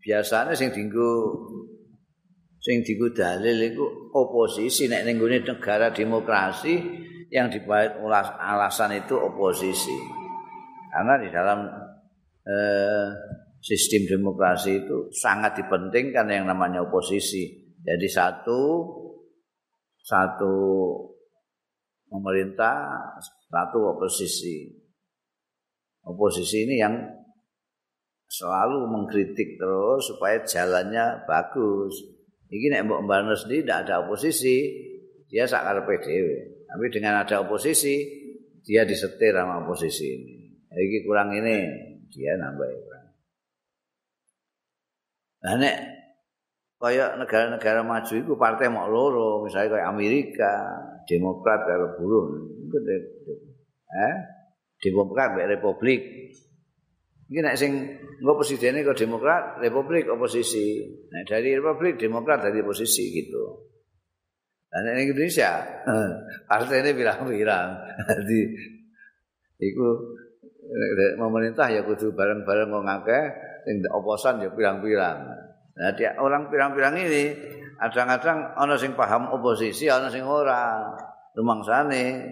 biasanya 0.00 0.56
sing 0.56 0.72
dinggo 0.72 1.36
sing 2.64 2.80
dinggo 2.80 3.12
dalil 3.12 3.60
iku 3.60 3.84
oposisi. 4.16 4.88
Nek 4.88 5.04
ning 5.04 5.20
negara 5.20 5.92
demokrasi 5.92 6.80
yang 7.28 7.52
dibuat 7.52 8.00
alasan 8.40 8.96
itu 9.04 9.20
oposisi 9.20 10.24
Karena 10.96 11.20
di 11.20 11.28
dalam 11.28 11.60
eh, 12.48 13.08
sistem 13.60 14.16
demokrasi 14.16 14.80
itu 14.80 15.12
sangat 15.12 15.60
dipentingkan 15.60 16.24
yang 16.32 16.48
namanya 16.48 16.80
oposisi. 16.88 17.68
Jadi 17.84 18.08
satu 18.08 18.80
satu 20.00 20.56
pemerintah, 22.08 22.96
satu 23.20 23.92
oposisi. 23.92 24.72
Oposisi 26.00 26.64
ini 26.64 26.80
yang 26.80 26.96
selalu 28.24 28.88
mengkritik 28.88 29.60
terus 29.60 30.00
supaya 30.08 30.40
jalannya 30.48 31.28
bagus. 31.28 31.92
Ini 32.48 32.72
nek 32.72 32.88
Mbak 32.88 33.00
Mbak 33.04 33.20
tidak 33.52 33.84
ada 33.84 34.06
oposisi, 34.06 34.70
dia 35.28 35.44
sakar 35.44 35.84
PDW. 35.84 36.26
Tapi 36.64 36.84
dengan 36.88 37.20
ada 37.20 37.44
oposisi, 37.44 38.00
dia 38.64 38.88
disetir 38.88 39.34
sama 39.34 39.66
oposisi 39.66 40.06
ini. 40.06 40.45
Iki 40.76 40.98
kurang 41.08 41.32
ini 41.32 41.56
dia 42.12 42.36
nambah 42.36 42.68
kurang. 42.68 43.06
Nah 45.46 45.54
nek 45.56 45.76
kaya 46.76 47.16
negara-negara 47.16 47.80
maju 47.80 48.14
itu 48.14 48.32
partai 48.36 48.68
mau 48.68 48.84
loro, 48.84 49.40
misalnya 49.48 49.80
kayak 49.80 49.88
Amerika, 49.88 50.54
Demokrat 51.08 51.64
buruh, 51.96 52.52
itu 52.60 52.76
eh 53.88 54.16
Demokrat 54.84 55.38
kayak 55.38 55.56
Republik. 55.56 56.02
Ini 57.26 57.40
nek 57.42 57.56
sing 57.58 57.72
nggak 58.22 58.36
presidennya 58.36 58.86
ke 58.86 58.92
Demokrat, 58.94 59.58
Republik 59.58 60.06
oposisi. 60.12 60.84
Nah 61.10 61.24
dari 61.24 61.56
Republik 61.56 61.98
Demokrat 61.98 62.44
dari 62.44 62.60
oposisi 62.60 63.10
gitu. 63.10 63.66
Nah, 64.76 64.92
Indonesia 64.92 65.64
partai 66.50 66.84
ini 66.84 66.92
bilang-bilang, 66.92 67.80
jadi 68.04 68.40
itu 69.56 69.86
pemerintah 71.16 71.70
ya 71.70 71.82
kudu 71.86 72.12
bareng-bareng 72.14 72.68
wong 72.70 72.86
akeh 72.86 73.24
sing 73.66 73.82
oposan 73.90 74.42
ya 74.42 74.50
pirang-pirang. 74.54 75.18
Nah, 75.76 75.92
orang 76.22 76.48
pirang-pirang 76.48 76.94
ini 76.96 77.36
kadang-kadang 77.76 78.56
ana 78.56 78.74
sing 78.80 78.96
paham 78.96 79.28
oposisi, 79.34 79.90
ana 79.90 80.08
sing 80.08 80.24
ora. 80.24 80.86
Rumangsane 81.36 82.24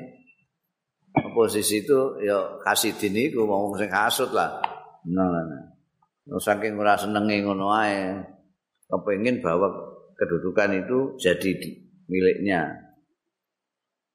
oposisi 1.12 1.85
itu 1.85 2.16
ya 2.25 2.57
kasidin 2.64 3.12
iku 3.12 3.44
wong 3.44 3.77
sing 3.77 3.92
hasud 3.92 4.33
lah. 4.33 4.64
Nah, 5.12 5.29
nah, 5.29 6.40
saking 6.40 6.81
ora 6.81 6.97
senenge 6.97 7.44
ngono 7.44 7.68
ae. 7.68 8.16
Kepengin 8.88 9.44
bahwa 9.44 9.68
kedudukan 10.16 10.70
itu 10.87 10.99
jadi 11.20 11.53
miliknya. 12.09 12.68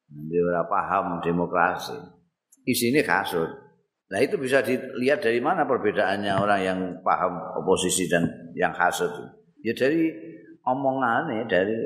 Dia 0.10 0.42
ora 0.42 0.66
paham 0.66 1.22
demokrasi. 1.22 1.94
Isine 2.66 3.06
kasut. 3.06 3.69
Nah 4.10 4.19
itu 4.26 4.41
bisa 4.41 4.65
dilihat 4.65 5.22
dari 5.22 5.38
mana 5.38 5.69
perbedaannya 5.69 6.34
orang 6.34 6.62
yang 6.65 6.80
paham 7.06 7.38
oposisi 7.62 8.10
dan 8.10 8.25
yang 8.58 8.73
hasut. 8.73 9.13
Ya 9.62 9.73
dari 9.77 10.10
omongannya, 10.65 11.46
dari 11.46 11.77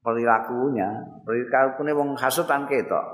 perilakunya. 0.00 0.88
Perilakunya 1.28 1.92
wong 1.92 2.16
hasutan 2.16 2.64
ketok. 2.64 3.04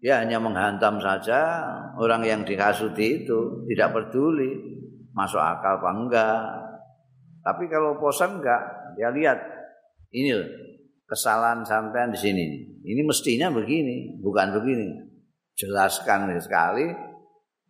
Ya 0.00 0.24
hanya 0.24 0.40
menghantam 0.40 0.96
saja 1.04 1.68
orang 2.00 2.24
yang 2.24 2.48
dihasuti 2.48 3.24
itu. 3.24 3.66
Tidak 3.68 3.88
peduli 3.92 4.78
masuk 5.12 5.42
akal 5.42 5.82
apa 5.82 5.90
enggak. 5.92 6.42
Tapi 7.44 7.68
kalau 7.68 8.00
oposan 8.00 8.40
enggak, 8.40 8.62
dia 8.96 9.12
lihat 9.12 9.38
ini 10.16 10.32
kesalahan 11.04 11.60
sampean 11.66 12.08
di 12.14 12.18
sini. 12.20 12.46
Ini 12.84 13.04
mestinya 13.04 13.52
begini, 13.52 14.16
bukan 14.22 14.56
begini. 14.56 14.88
Jelaskan 15.58 16.30
sekali, 16.38 17.07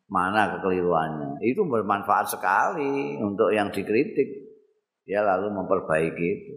mana 0.09 0.57
kekeliruannya. 0.57 1.45
Itu 1.45 1.69
bermanfaat 1.69 2.33
sekali 2.33 3.17
untuk 3.21 3.53
yang 3.53 3.69
dikritik. 3.69 4.49
Dia 5.05 5.25
lalu 5.25 5.53
memperbaiki 5.53 6.27
itu. 6.27 6.55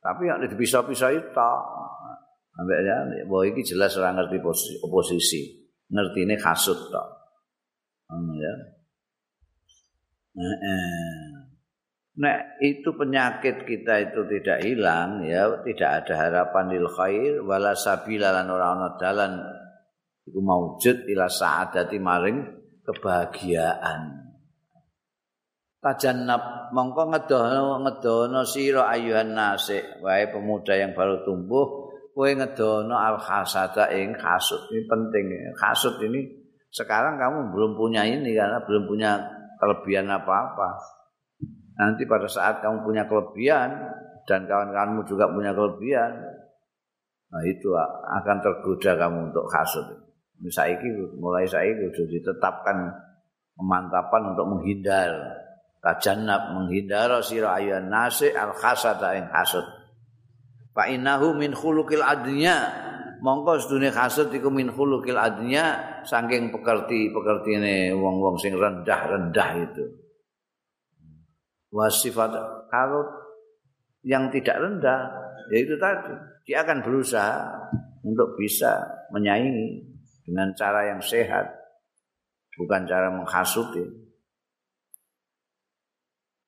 Tapi 0.00 0.28
yang 0.28 0.40
dipisah-pisah 0.40 1.12
itu 1.12 1.28
Sampai 2.50 2.82
ya, 2.84 3.24
bahwa 3.24 3.44
ini 3.46 3.64
jelas 3.64 3.96
orang 3.96 4.20
ngerti 4.20 4.36
oposisi. 4.84 5.64
Ngerti 5.88 6.28
ini 6.28 6.36
kasut 6.36 6.76
tak. 6.92 7.08
Hmm, 8.10 8.36
ya. 8.36 8.52
Eh. 10.40 11.30
nek 12.20 12.62
itu 12.62 12.94
penyakit 12.94 13.66
kita 13.66 13.98
itu 13.98 14.22
tidak 14.30 14.62
hilang 14.62 15.26
ya 15.26 15.58
tidak 15.66 16.04
ada 16.04 16.14
harapan 16.14 16.64
lil 16.70 16.86
khair 16.86 17.42
wala 17.42 17.74
sabila 17.74 18.30
lan 18.30 18.46
ora 18.46 18.78
ana 18.78 18.88
dalan 18.94 19.42
iku 20.22 20.38
maujud 20.38 21.02
ila 21.10 21.26
saadati 21.26 21.98
maring 21.98 22.59
kebahagiaan. 22.90 24.30
Tajannab 25.80 26.74
mongko 26.76 27.14
ngedono 27.14 27.80
ngedono 27.86 28.44
sira 28.44 28.90
ayuhan 28.90 29.32
nasik. 29.32 30.02
Wae 30.02 30.28
pemuda 30.28 30.76
yang 30.76 30.92
baru 30.92 31.24
tumbuh 31.24 31.88
kowe 32.12 32.28
ngedono 32.28 32.98
al 32.98 33.16
hasada 33.16 33.88
ing 33.94 34.12
hasud 34.18 34.68
ini 34.74 34.84
penting. 34.84 35.24
Hasud 35.56 35.96
ini 36.04 36.26
sekarang 36.68 37.16
kamu 37.16 37.54
belum 37.54 37.70
punya 37.78 38.04
ini 38.04 38.36
karena 38.36 38.60
belum 38.66 38.84
punya 38.84 39.16
kelebihan 39.56 40.10
apa-apa. 40.10 40.76
Nanti 41.80 42.04
pada 42.04 42.28
saat 42.28 42.60
kamu 42.60 42.84
punya 42.84 43.08
kelebihan 43.08 43.72
dan 44.30 44.46
kawan-kawanmu 44.46 45.02
juga 45.10 45.26
punya 45.26 45.50
kelebihan 45.50 46.22
nah 47.30 47.42
itu 47.46 47.70
akan 47.74 48.36
tergoda 48.42 48.98
kamu 48.98 49.18
untuk 49.30 49.46
kasut 49.50 49.86
saiki 50.48 50.88
mulai 51.20 51.44
saiki 51.44 51.92
sudah 51.92 52.08
ditetapkan 52.08 52.76
pemantapan 53.60 54.32
untuk 54.32 54.46
menghindar 54.56 55.12
tajanab 55.84 56.56
menghindar 56.56 57.20
sira 57.20 57.60
ayyan 57.60 57.92
nasi 57.92 58.32
al 58.32 58.56
khasata 58.56 59.20
ing 59.20 59.28
hasud. 59.28 59.64
Fa 60.72 60.88
innahu 60.88 61.36
min 61.36 61.52
khuluqil 61.52 62.04
adnya. 62.04 62.88
Mongko 63.20 63.60
sedune 63.60 63.92
hasud 63.92 64.32
iku 64.32 64.48
min 64.48 64.72
khuluqil 64.72 65.20
adnya 65.20 65.76
saking 66.08 66.48
pekerti-pekertine 66.48 67.92
wong-wong 67.92 68.40
sing 68.40 68.56
rendah-rendah 68.56 69.50
itu. 69.60 69.84
Wasifat 71.68 72.32
kalau 72.72 73.04
yang 74.08 74.32
tidak 74.32 74.56
rendah 74.56 75.12
yaitu 75.52 75.76
tadi 75.76 76.16
dia 76.48 76.64
akan 76.64 76.80
berusaha 76.80 77.44
untuk 78.00 78.40
bisa 78.40 78.80
menyaingi 79.12 79.89
dengan 80.30 80.54
cara 80.54 80.94
yang 80.94 81.02
sehat 81.02 81.50
bukan 82.54 82.86
cara 82.86 83.10
menghasuti. 83.10 83.82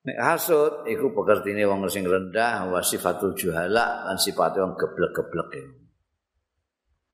Nek 0.03 0.19
hasud 0.19 0.87
iku 0.87 1.11
pekertine 1.11 1.67
wong 1.67 1.87
sing 1.91 2.07
rendah 2.07 2.71
wasifatul 2.71 3.35
juhala 3.35 4.07
lan 4.07 4.15
sifate 4.19 4.59
wong 4.59 4.75
geblek-geblek 4.75 5.51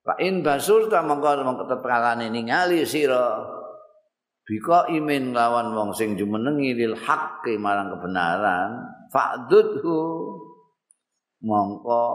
Pak 0.01 0.17
in 0.25 0.41
basur 0.41 0.89
ta 0.89 1.05
mongko 1.05 1.69
tetralane 1.69 2.33
ningali 2.33 2.81
sira 2.89 3.45
bika 4.41 4.89
imin 4.89 5.37
lawan 5.37 5.69
wong 5.77 5.93
sing 5.93 6.17
jumenengi 6.17 6.73
lil 6.73 6.97
haqqi 6.97 7.61
marang 7.61 7.93
kebenaran 7.93 8.89
fa'dudhu 9.13 10.01
mongko 11.45 12.05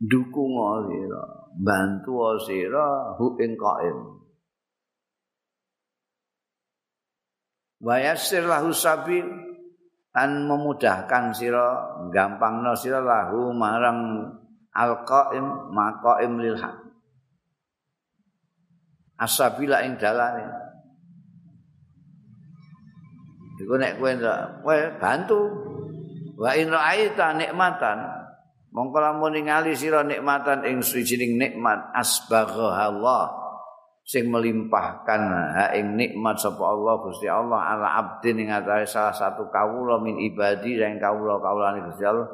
dukung 0.00 0.56
sira 0.88 1.24
bantu 1.56 2.36
sira 2.44 3.16
hu 3.16 3.36
ing 3.40 3.56
qaim. 3.56 3.98
Wa 7.80 7.96
yassir 8.00 8.44
lahu 8.44 8.72
sabil 8.72 9.24
an 10.16 10.30
memudahkan 10.48 11.32
sira 11.36 11.96
gampangno 12.12 12.72
sira 12.76 13.00
lahu 13.00 13.52
marang 13.52 14.32
al-qaim 14.72 15.72
maqaim 15.72 16.40
lil 16.40 16.56
haqq 16.56 16.86
asabila 19.16 19.84
ing 19.84 19.96
dalane. 19.96 20.44
Iku 23.56 23.74
nek 23.80 23.96
kowe 23.96 24.78
bantu. 25.00 25.40
Wa 26.36 26.52
in 26.52 26.68
ra'aita 26.68 27.32
nikmatan 27.40 28.15
mongko 28.76 29.00
lamun 29.00 29.32
ningali 29.32 29.72
sira 29.72 30.04
nikmatan 30.04 30.60
ing 30.68 30.84
suwijining 30.84 31.40
nikmat 31.40 31.96
asbagha 31.96 32.92
Allah 32.92 33.32
sing 34.04 34.28
melimpahkan 34.28 35.20
ha 35.56 35.72
ing 35.72 35.96
nikmat 35.96 36.36
sapa 36.36 36.60
Allah 36.60 37.00
Gusti 37.00 37.24
Allah 37.24 37.56
ala 37.56 37.88
abdin 37.96 38.44
ing 38.44 38.52
salah 38.84 39.16
satu 39.16 39.48
kawula 39.48 39.96
min 40.04 40.20
ibadi 40.20 40.76
sing 40.76 41.00
kawula 41.00 41.40
kawulane 41.40 41.88
Gusti 41.88 42.04
Allah 42.04 42.28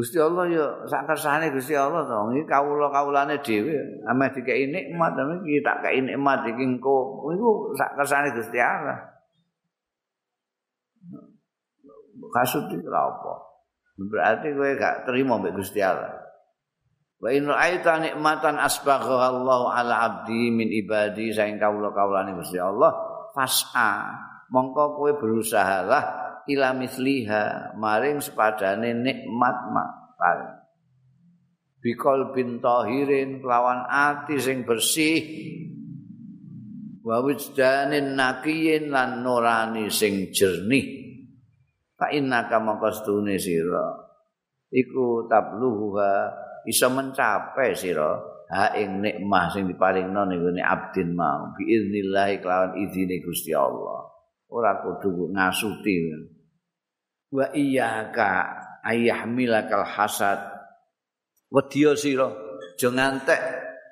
Gusti 0.00 0.16
Allah 0.16 0.48
ya 0.48 0.64
sak 0.88 1.04
kersane 1.04 1.52
Gusti 1.52 1.76
Allah 1.76 2.06
to. 2.06 2.32
Iki 2.32 2.48
kawula-kawulane 2.48 3.42
dhewe 3.44 3.74
ame 4.08 4.32
dikeki 4.32 4.72
nikmat 4.72 5.12
iki 5.44 5.60
tak 5.60 5.84
kei 5.84 6.00
nikmat 6.00 6.46
iki 6.46 6.62
engko. 6.62 7.28
Iku 7.28 7.74
sak 7.76 7.98
kersane 8.00 8.32
Gusti 8.32 8.56
Allah. 8.56 8.96
Kasut 12.32 12.70
iki 12.72 12.86
apa? 12.86 13.49
Berarti 14.00 14.56
kowe 14.56 14.70
gak 14.80 15.04
terima 15.04 15.36
mbek 15.36 15.60
Gusti 15.60 15.84
Allah. 15.84 16.16
Wa 17.20 17.28
in 17.36 17.44
ra'aita 17.44 18.00
nikmatan 18.00 18.56
asbagha 18.56 19.28
Allah 19.28 19.62
ala 19.76 19.94
abdi 20.08 20.48
min 20.48 20.72
ibadi 20.72 21.36
saing 21.36 21.60
kawula-kawulane 21.60 22.32
Gusti 22.32 22.56
Allah, 22.56 22.96
fas'a. 23.36 24.08
Mongko 24.48 24.96
kowe 24.96 25.10
berusahalah 25.20 26.20
ila 26.48 26.72
misliha 26.72 27.76
maring 27.76 28.24
sepadane 28.24 28.96
nikmat 28.96 29.56
mak 29.70 29.90
bikol 31.80 32.36
bin 32.36 32.60
tahirin 32.60 33.40
kelawan 33.40 33.88
ati 33.88 34.36
sing 34.36 34.68
bersih 34.68 35.24
wa 37.00 37.24
wijdanin 37.24 38.18
naqiyin 38.18 38.92
lan 38.92 39.24
nurani 39.24 39.88
sing 39.88 40.28
jernih 40.28 40.99
fa 42.00 42.08
innaka 42.08 42.56
maqastune 42.56 43.36
sira. 43.36 44.08
Iku 44.72 45.28
tabluha 45.28 46.32
iso 46.64 46.88
mencapai 46.88 47.76
sira. 47.76 48.16
Ha 48.50 48.74
ing 48.74 49.04
nikmah 49.04 49.52
sing 49.52 49.68
diparingno 49.68 50.26
ning 50.26 50.64
abdin 50.64 51.12
mau. 51.12 51.52
Bi 51.54 51.76
kelawan 52.40 52.80
izine 52.80 53.20
Gusti 53.20 53.52
Allah. 53.52 54.08
Ora 54.48 54.80
kudu 54.80 55.30
ngasuti. 55.30 56.10
Wa 57.30 57.52
iyyaka 57.52 58.48
ayyahmilakal 58.82 59.86
hasad. 59.86 60.40
Wedya 61.52 61.94
sira 61.94 62.26
aja 62.80 62.88
ngantek. 62.88 63.42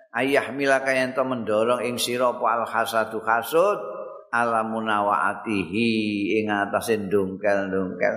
Ayyahmilaka 0.09 0.97
yen 0.97 1.13
to 1.13 1.21
mendorong 1.21 1.85
ing 1.85 2.01
sira 2.01 2.33
apa 2.33 2.47
al 2.49 2.65
hasadu 2.65 3.21
hasud 3.21 3.98
ala 4.33 4.65
munawaatihi 4.65 5.89
ing 6.41 6.47
atase 6.53 6.97
ndungkel-ndungkel 7.09 8.17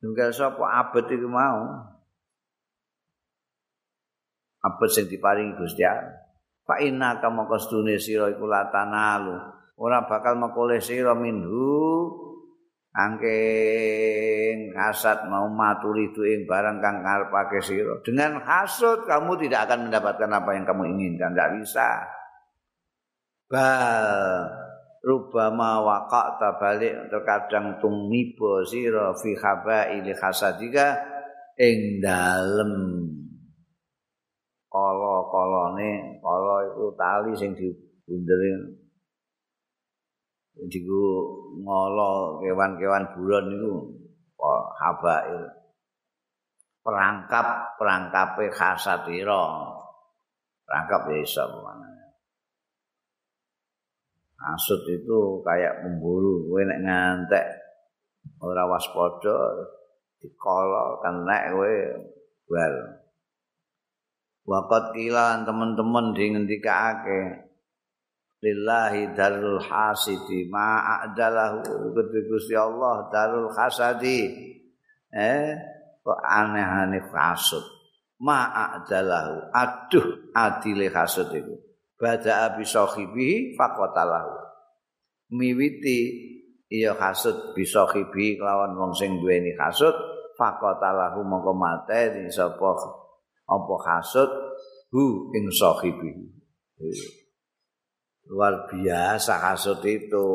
ndungkel 0.00 0.30
sapa? 0.32 0.64
Abet 0.80 1.06
iku 1.12 1.28
mau. 1.28 1.90
Abet 4.60 4.90
sing 4.92 5.06
diparingi 5.08 5.56
Gusti 5.56 5.84
Allah. 5.84 6.20
Fa 6.64 6.78
inna 6.80 7.18
kama 7.18 7.48
kastune 7.50 7.98
sira 7.98 8.30
iku 8.30 8.46
latanalu 8.46 9.34
ora 9.80 10.04
bakal 10.04 10.36
makoleh 10.36 10.78
sira 10.78 11.16
minhu. 11.16 12.28
Angking 12.90 14.74
hasad 14.74 15.30
mau 15.30 15.46
maturi 15.46 16.10
ing 16.10 16.42
barang 16.50 16.82
kang 16.82 17.06
karepake 17.06 17.62
sira. 17.62 17.94
Dengan 18.02 18.42
hasud 18.42 19.06
kamu 19.06 19.46
tidak 19.46 19.70
akan 19.70 19.86
mendapatkan 19.86 20.26
apa 20.26 20.50
yang 20.58 20.66
kamu 20.66 20.82
inginkan. 20.98 21.30
Tidak 21.30 21.50
bisa 21.62 22.02
bal 23.50 24.46
rubama 25.02 25.82
waqata 25.82 26.54
balik 26.62 27.10
terkadang 27.10 27.82
tumiba 27.82 28.62
sira 28.62 29.10
fi 29.18 29.34
khabaili 29.34 30.14
hasadika 30.14 31.02
ing 31.58 31.98
dalem. 31.98 32.72
Kala-kalane 34.70 36.22
kala 36.22 36.56
itu 36.70 36.86
tali 36.94 37.32
sing 37.34 37.50
dibunderi. 37.58 38.78
Diku 40.70 41.02
ngolo 41.58 42.38
kewan-kewan 42.38 43.02
buron 43.16 43.50
niku 43.50 43.74
habail 44.78 45.42
perangkap 46.80 47.76
perangkape 47.76 48.48
khasatira 48.52 49.44
perangkap 50.64 51.02
ya 51.12 51.16
iso 51.24 51.44
Asut 54.40 54.88
itu 54.88 55.44
kayak 55.44 55.84
pemburu, 55.84 56.48
kowe 56.48 56.64
nek 56.64 56.80
ngantek 56.80 57.44
ora 58.40 58.64
waspada 58.64 59.36
dikala 60.16 60.96
nek 61.28 61.44
kowe 61.52 61.76
well. 62.48 62.76
Waqat 64.48 64.96
kilan 64.96 65.44
teman-teman 65.44 66.16
di 66.16 66.24
ngendikake 66.32 67.20
lillahi 68.40 69.12
darul 69.12 69.60
hasidi 69.60 70.48
ma 70.48 71.04
a'dalahu. 71.04 71.60
Gusti 72.24 72.56
Allah 72.56 73.12
darul 73.12 73.52
hasadi. 73.52 74.20
Eh 75.12 75.52
kok 76.00 76.20
aneh-aneh 76.24 77.04
hasud 77.12 77.62
ma 78.24 78.48
a'dalahu. 78.48 79.52
Aduh 79.52 80.32
adile 80.32 80.88
hasud 80.88 81.28
itu 81.36 81.69
bada 82.00 82.48
abi 82.48 82.64
sahibi 82.64 83.52
faqatalahu 83.54 84.32
miwiti 85.36 86.00
iya 86.72 86.96
hasud 86.96 87.52
bisa 87.52 87.84
khibi 87.92 88.40
kelawan 88.40 88.72
wong 88.72 88.96
sing 88.96 89.20
duweni 89.20 89.52
hasud 89.60 89.92
faqatalahu 90.40 91.20
mongko 91.28 91.52
mate 91.52 92.32
sapa 92.32 92.72
apa 93.50 93.74
hasud 93.84 94.30
hu 94.94 95.30
ing 95.34 95.46
sahibi. 95.50 96.10
Luar 98.30 98.70
biasa 98.70 99.38
hasud 99.50 99.82
itu. 99.86 100.28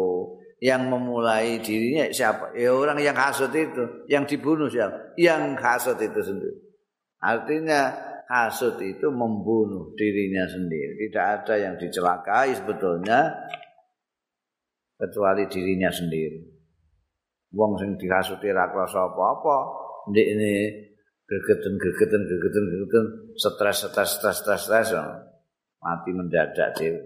Yang 0.64 0.88
memulai 0.88 1.60
dirinya 1.60 2.08
siapa? 2.10 2.56
Ya 2.56 2.72
orang 2.72 2.98
yang 3.04 3.14
hasud 3.14 3.52
itu 3.52 4.08
yang 4.08 4.24
dibunuh 4.24 4.72
siapa? 4.72 5.14
Yang 5.20 5.60
hasud 5.60 6.00
itu 6.00 6.20
sendiri. 6.24 6.58
Artinya 7.20 7.92
hasud 8.30 8.82
itu 8.82 9.08
membunuh 9.14 9.94
dirinya 9.94 10.46
sendiri. 10.50 11.08
Tidak 11.08 11.26
ada 11.26 11.56
yang 11.58 11.76
dicelakai 11.78 12.58
sebetulnya 12.58 13.30
kecuali 14.98 15.46
dirinya 15.46 15.92
sendiri. 15.92 16.42
Wong 17.56 17.80
sing 17.80 17.96
dihasuti 17.96 18.52
ra 18.52 18.68
krasa 18.68 19.08
apa-apa 19.08 19.58
ndek 20.12 20.28
ini 20.36 20.54
gegeten 21.26 21.74
gegeten 21.80 22.22
gegeten 22.28 22.64
gegeten 22.68 23.06
stres 23.38 23.90
stres 23.90 24.10
stres 24.20 24.38
stres 24.44 24.62
stres 24.68 24.88
mati 25.80 26.12
mendadak 26.12 26.76
dhewe 26.76 27.06